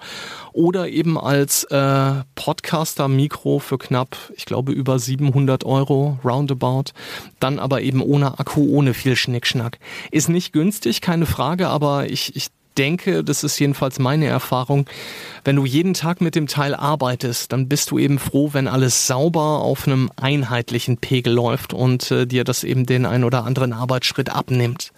oder 0.54 0.88
eben 0.88 1.18
als 1.18 1.64
äh, 1.64 2.12
Podcaster-Mikro 2.34 3.58
für 3.58 3.76
knapp, 3.76 4.16
ich 4.34 4.46
glaube, 4.46 4.72
über 4.72 4.98
700 4.98 5.64
Euro 5.64 6.18
roundabout. 6.24 6.92
Dann 7.40 7.58
aber 7.58 7.82
eben 7.82 8.00
ohne 8.00 8.38
Akku, 8.38 8.70
ohne 8.70 8.94
viel 8.94 9.16
Schnickschnack. 9.16 9.78
Ist 10.10 10.30
nicht 10.30 10.54
günstig, 10.54 11.02
keine 11.02 11.26
Frage, 11.26 11.68
aber 11.68 12.08
ich, 12.08 12.34
ich 12.36 12.48
denke, 12.76 13.24
das 13.24 13.44
ist 13.44 13.58
jedenfalls 13.58 13.98
meine 13.98 14.26
Erfahrung, 14.26 14.86
wenn 15.44 15.56
du 15.56 15.64
jeden 15.64 15.94
Tag 15.94 16.20
mit 16.20 16.34
dem 16.34 16.46
Teil 16.46 16.74
arbeitest, 16.74 17.52
dann 17.52 17.68
bist 17.68 17.90
du 17.90 17.98
eben 17.98 18.18
froh, 18.18 18.50
wenn 18.52 18.68
alles 18.68 19.06
sauber 19.06 19.60
auf 19.60 19.86
einem 19.86 20.10
einheitlichen 20.16 20.98
Pegel 20.98 21.32
läuft 21.32 21.72
und 21.72 22.10
äh, 22.10 22.26
dir 22.26 22.44
das 22.44 22.64
eben 22.64 22.86
den 22.86 23.06
ein 23.06 23.24
oder 23.24 23.44
anderen 23.44 23.72
Arbeitsschritt 23.72 24.30
abnimmt. 24.30 24.92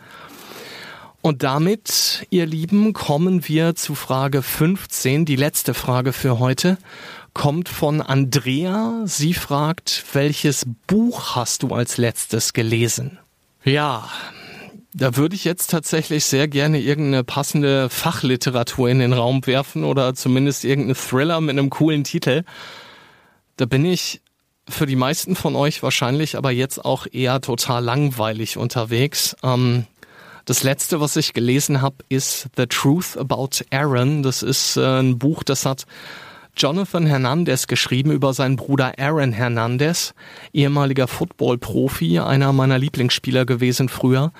Und 1.23 1.43
damit, 1.43 2.27
ihr 2.31 2.47
Lieben, 2.47 2.95
kommen 2.95 3.47
wir 3.47 3.75
zu 3.75 3.95
Frage 3.95 4.43
15, 4.43 5.27
die 5.27 5.37
letzte 5.37 5.75
Frage 5.75 6.15
für 6.15 6.39
heute 6.39 6.79
kommt 7.35 7.69
von 7.69 8.01
Andrea. 8.01 9.03
Sie 9.05 9.35
fragt, 9.35 10.05
welches 10.15 10.67
Buch 10.87 11.37
hast 11.37 11.63
du 11.63 11.75
als 11.75 11.99
letztes 11.99 12.55
gelesen? 12.55 13.19
Ja, 13.65 14.09
da 14.93 15.17
würde 15.17 15.37
ich 15.37 15.45
jetzt 15.45 15.71
tatsächlich 15.71 16.25
sehr 16.25 16.49
gerne 16.49 16.81
irgendeine 16.81 17.23
passende 17.23 17.89
Fachliteratur 17.89 18.89
in 18.89 18.99
den 18.99 19.13
Raum 19.13 19.47
werfen 19.47 19.85
oder 19.85 20.15
zumindest 20.15 20.65
irgendeine 20.65 20.97
Thriller 20.97 21.41
mit 21.41 21.51
einem 21.51 21.71
coolen 21.71 22.05
Titel. 22.05 22.45
Da 23.57 23.67
bin 23.67 23.85
ich 23.85 24.21
für 24.69 24.87
die 24.87 24.97
meisten 24.97 25.37
von 25.37 25.57
euch 25.57 25.83
wahrscheinlich 25.83 26.37
aber 26.37 26.51
jetzt 26.51 26.85
auch 26.85 27.07
eher 27.11 27.41
total 27.41 27.85
langweilig 27.85 28.57
unterwegs. 28.57 29.37
Ähm, 29.43 29.87
das 30.45 30.63
letzte, 30.63 31.01
was 31.01 31.17
ich 31.17 31.35
gelesen 31.35 31.83
habe, 31.83 31.97
ist 32.09 32.49
The 32.57 32.67
Truth 32.67 33.17
About 33.17 33.65
Aaron. 33.71 34.23
Das 34.23 34.43
ist 34.43 34.77
äh, 34.77 35.01
ein 35.01 35.19
Buch, 35.19 35.45
das 35.45 35.67
hat 35.67 35.87
Jonathan 36.57 37.07
Hernandez 37.07 37.69
geschrieben 37.69 38.11
über 38.11 38.35
seinen 38.35 38.57
Bruder 38.57 38.95
Aaron 38.99 39.33
Hernandez, 39.33 40.15
ehemaliger 40.53 41.07
Football-Profi, 41.07 42.19
einer 42.19 42.53
meiner 42.53 42.79
Lieblingsspieler 42.79 43.47
gewesen 43.47 43.89
früher. 43.89 44.33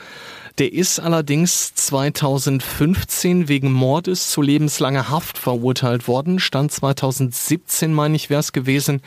Der 0.61 0.75
ist 0.75 1.01
allerdings 1.01 1.75
2015 1.75 3.49
wegen 3.49 3.73
Mordes 3.73 4.31
zu 4.31 4.43
lebenslanger 4.43 5.09
Haft 5.09 5.39
verurteilt 5.39 6.07
worden, 6.07 6.39
stand 6.39 6.71
2017, 6.71 7.95
meine 7.95 8.15
ich, 8.15 8.29
wäre 8.29 8.41
es 8.41 8.53
gewesen, 8.53 9.01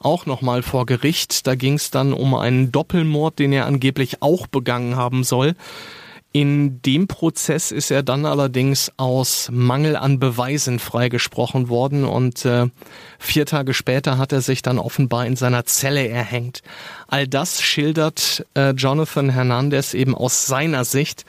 auch 0.00 0.26
nochmal 0.26 0.62
vor 0.62 0.84
Gericht. 0.84 1.46
Da 1.46 1.54
ging 1.54 1.76
es 1.76 1.90
dann 1.90 2.12
um 2.12 2.34
einen 2.34 2.72
Doppelmord, 2.72 3.38
den 3.38 3.54
er 3.54 3.64
angeblich 3.64 4.20
auch 4.20 4.48
begangen 4.48 4.96
haben 4.96 5.24
soll. 5.24 5.54
In 6.30 6.82
dem 6.82 7.08
Prozess 7.08 7.72
ist 7.72 7.90
er 7.90 8.02
dann 8.02 8.26
allerdings 8.26 8.92
aus 8.98 9.48
Mangel 9.50 9.96
an 9.96 10.18
Beweisen 10.18 10.78
freigesprochen 10.78 11.70
worden 11.70 12.04
und 12.04 12.44
äh, 12.44 12.66
vier 13.18 13.46
Tage 13.46 13.72
später 13.72 14.18
hat 14.18 14.32
er 14.32 14.42
sich 14.42 14.60
dann 14.60 14.78
offenbar 14.78 15.24
in 15.24 15.36
seiner 15.36 15.64
Zelle 15.64 16.06
erhängt. 16.06 16.62
All 17.06 17.26
das 17.26 17.62
schildert 17.62 18.44
äh, 18.54 18.72
Jonathan 18.72 19.30
Hernandez 19.30 19.94
eben 19.94 20.14
aus 20.14 20.46
seiner 20.46 20.84
Sicht. 20.84 21.24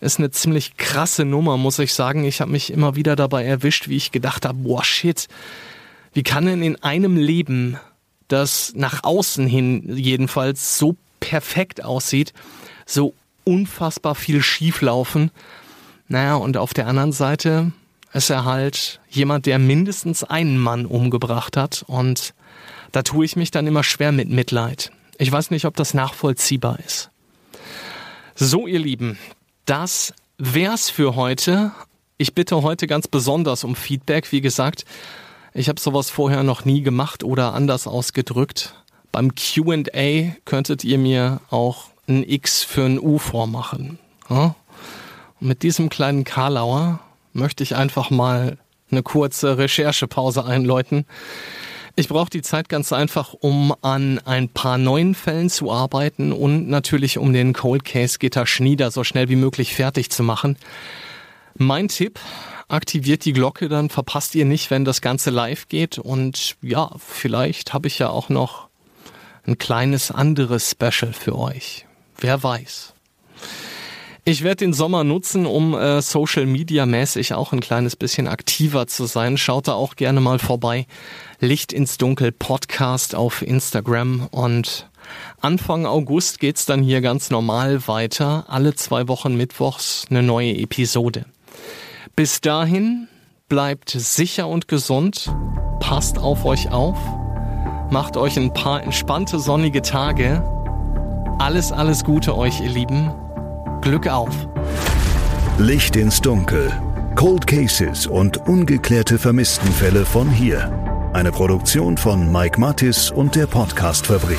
Ist 0.00 0.18
eine 0.18 0.32
ziemlich 0.32 0.76
krasse 0.76 1.24
Nummer, 1.24 1.56
muss 1.56 1.78
ich 1.78 1.94
sagen. 1.94 2.24
Ich 2.24 2.40
habe 2.40 2.50
mich 2.50 2.72
immer 2.72 2.96
wieder 2.96 3.14
dabei 3.14 3.44
erwischt, 3.44 3.88
wie 3.88 3.96
ich 3.96 4.10
gedacht 4.10 4.46
habe, 4.46 4.58
boah 4.58 4.82
shit, 4.82 5.28
wie 6.12 6.24
kann 6.24 6.46
denn 6.46 6.62
in 6.62 6.82
einem 6.82 7.16
Leben, 7.16 7.78
das 8.26 8.72
nach 8.74 9.04
außen 9.04 9.46
hin 9.46 9.96
jedenfalls 9.96 10.76
so 10.76 10.96
perfekt 11.20 11.84
aussieht, 11.84 12.32
so 12.84 13.14
unfassbar 13.50 14.14
viel 14.14 14.42
schieflaufen. 14.42 15.32
Naja, 16.06 16.36
und 16.36 16.56
auf 16.56 16.72
der 16.72 16.86
anderen 16.86 17.12
Seite 17.12 17.72
ist 18.12 18.30
er 18.30 18.44
halt 18.44 19.00
jemand, 19.08 19.46
der 19.46 19.58
mindestens 19.58 20.22
einen 20.22 20.56
Mann 20.56 20.86
umgebracht 20.86 21.56
hat. 21.56 21.84
Und 21.86 22.32
da 22.92 23.02
tue 23.02 23.24
ich 23.24 23.34
mich 23.34 23.50
dann 23.50 23.66
immer 23.66 23.82
schwer 23.82 24.12
mit 24.12 24.28
Mitleid. 24.28 24.92
Ich 25.18 25.30
weiß 25.30 25.50
nicht, 25.50 25.64
ob 25.64 25.76
das 25.76 25.94
nachvollziehbar 25.94 26.78
ist. 26.86 27.10
So, 28.36 28.66
ihr 28.66 28.78
Lieben, 28.78 29.18
das 29.66 30.14
wär's 30.38 30.88
für 30.88 31.16
heute. 31.16 31.72
Ich 32.18 32.34
bitte 32.34 32.62
heute 32.62 32.86
ganz 32.86 33.08
besonders 33.08 33.64
um 33.64 33.74
Feedback. 33.74 34.30
Wie 34.32 34.40
gesagt, 34.40 34.84
ich 35.54 35.68
habe 35.68 35.80
sowas 35.80 36.08
vorher 36.08 36.44
noch 36.44 36.64
nie 36.64 36.82
gemacht 36.82 37.24
oder 37.24 37.52
anders 37.54 37.86
ausgedrückt. 37.86 38.74
Beim 39.12 39.34
QA 39.34 40.36
könntet 40.44 40.84
ihr 40.84 40.98
mir 40.98 41.40
auch 41.50 41.86
ein 42.10 42.28
X 42.28 42.62
für 42.62 42.84
ein 42.84 43.00
U 43.00 43.18
vormachen. 43.18 43.98
Ja? 44.28 44.54
Mit 45.40 45.62
diesem 45.62 45.88
kleinen 45.88 46.24
Karlauer 46.24 47.00
möchte 47.32 47.62
ich 47.62 47.76
einfach 47.76 48.10
mal 48.10 48.58
eine 48.90 49.02
kurze 49.02 49.56
Recherchepause 49.56 50.44
einläuten. 50.44 51.06
Ich 51.96 52.08
brauche 52.08 52.30
die 52.30 52.42
Zeit 52.42 52.68
ganz 52.68 52.92
einfach, 52.92 53.34
um 53.34 53.74
an 53.82 54.20
ein 54.24 54.48
paar 54.48 54.78
neuen 54.78 55.14
Fällen 55.14 55.50
zu 55.50 55.72
arbeiten 55.72 56.32
und 56.32 56.68
natürlich 56.68 57.18
um 57.18 57.32
den 57.32 57.52
Cold 57.52 57.84
Case 57.84 58.18
Gitter 58.18 58.46
Schnieder 58.46 58.90
so 58.90 59.04
schnell 59.04 59.28
wie 59.28 59.36
möglich 59.36 59.74
fertig 59.74 60.10
zu 60.10 60.22
machen. 60.22 60.56
Mein 61.56 61.88
Tipp, 61.88 62.20
aktiviert 62.68 63.24
die 63.24 63.32
Glocke, 63.32 63.68
dann 63.68 63.90
verpasst 63.90 64.34
ihr 64.34 64.44
nicht, 64.44 64.70
wenn 64.70 64.84
das 64.84 65.00
Ganze 65.00 65.30
live 65.30 65.68
geht. 65.68 65.98
Und 65.98 66.56
ja, 66.62 66.90
vielleicht 66.98 67.74
habe 67.74 67.88
ich 67.88 67.98
ja 67.98 68.08
auch 68.10 68.28
noch 68.28 68.68
ein 69.46 69.58
kleines 69.58 70.10
anderes 70.10 70.70
Special 70.70 71.12
für 71.12 71.36
euch. 71.36 71.86
Wer 72.20 72.42
weiß. 72.42 72.94
Ich 74.24 74.44
werde 74.44 74.56
den 74.56 74.74
Sommer 74.74 75.02
nutzen, 75.02 75.46
um 75.46 75.74
äh, 75.74 76.02
Social 76.02 76.44
Media 76.44 76.84
mäßig 76.84 77.32
auch 77.32 77.52
ein 77.52 77.60
kleines 77.60 77.96
bisschen 77.96 78.28
aktiver 78.28 78.86
zu 78.86 79.06
sein. 79.06 79.38
Schaut 79.38 79.66
da 79.66 79.72
auch 79.72 79.96
gerne 79.96 80.20
mal 80.20 80.38
vorbei. 80.38 80.86
Licht 81.40 81.72
ins 81.72 81.96
Dunkel 81.96 82.30
Podcast 82.30 83.14
auf 83.14 83.40
Instagram 83.40 84.28
und 84.30 84.88
Anfang 85.40 85.86
August 85.86 86.38
geht's 86.38 86.66
dann 86.66 86.82
hier 86.82 87.00
ganz 87.00 87.30
normal 87.30 87.88
weiter. 87.88 88.44
Alle 88.48 88.74
zwei 88.74 89.08
Wochen 89.08 89.36
Mittwochs 89.36 90.04
eine 90.10 90.22
neue 90.22 90.54
Episode. 90.54 91.24
Bis 92.14 92.42
dahin 92.42 93.08
bleibt 93.48 93.90
sicher 93.90 94.48
und 94.48 94.68
gesund. 94.68 95.34
Passt 95.80 96.18
auf 96.18 96.44
euch 96.44 96.70
auf. 96.70 96.98
Macht 97.90 98.18
euch 98.18 98.36
ein 98.36 98.52
paar 98.52 98.82
entspannte 98.82 99.40
sonnige 99.40 99.80
Tage. 99.80 100.59
Alles, 101.40 101.72
alles 101.72 102.04
Gute 102.04 102.36
euch, 102.36 102.60
ihr 102.60 102.68
Lieben. 102.68 103.10
Glück 103.80 104.06
auf. 104.06 104.28
Licht 105.56 105.96
ins 105.96 106.20
Dunkel. 106.20 106.70
Cold 107.14 107.46
Cases 107.46 108.06
und 108.06 108.46
ungeklärte 108.46 109.18
Vermisstenfälle 109.18 110.04
von 110.04 110.28
hier. 110.28 110.70
Eine 111.14 111.32
Produktion 111.32 111.96
von 111.96 112.30
Mike 112.30 112.60
Mattis 112.60 113.10
und 113.10 113.36
der 113.36 113.46
Podcastfabrik. 113.46 114.38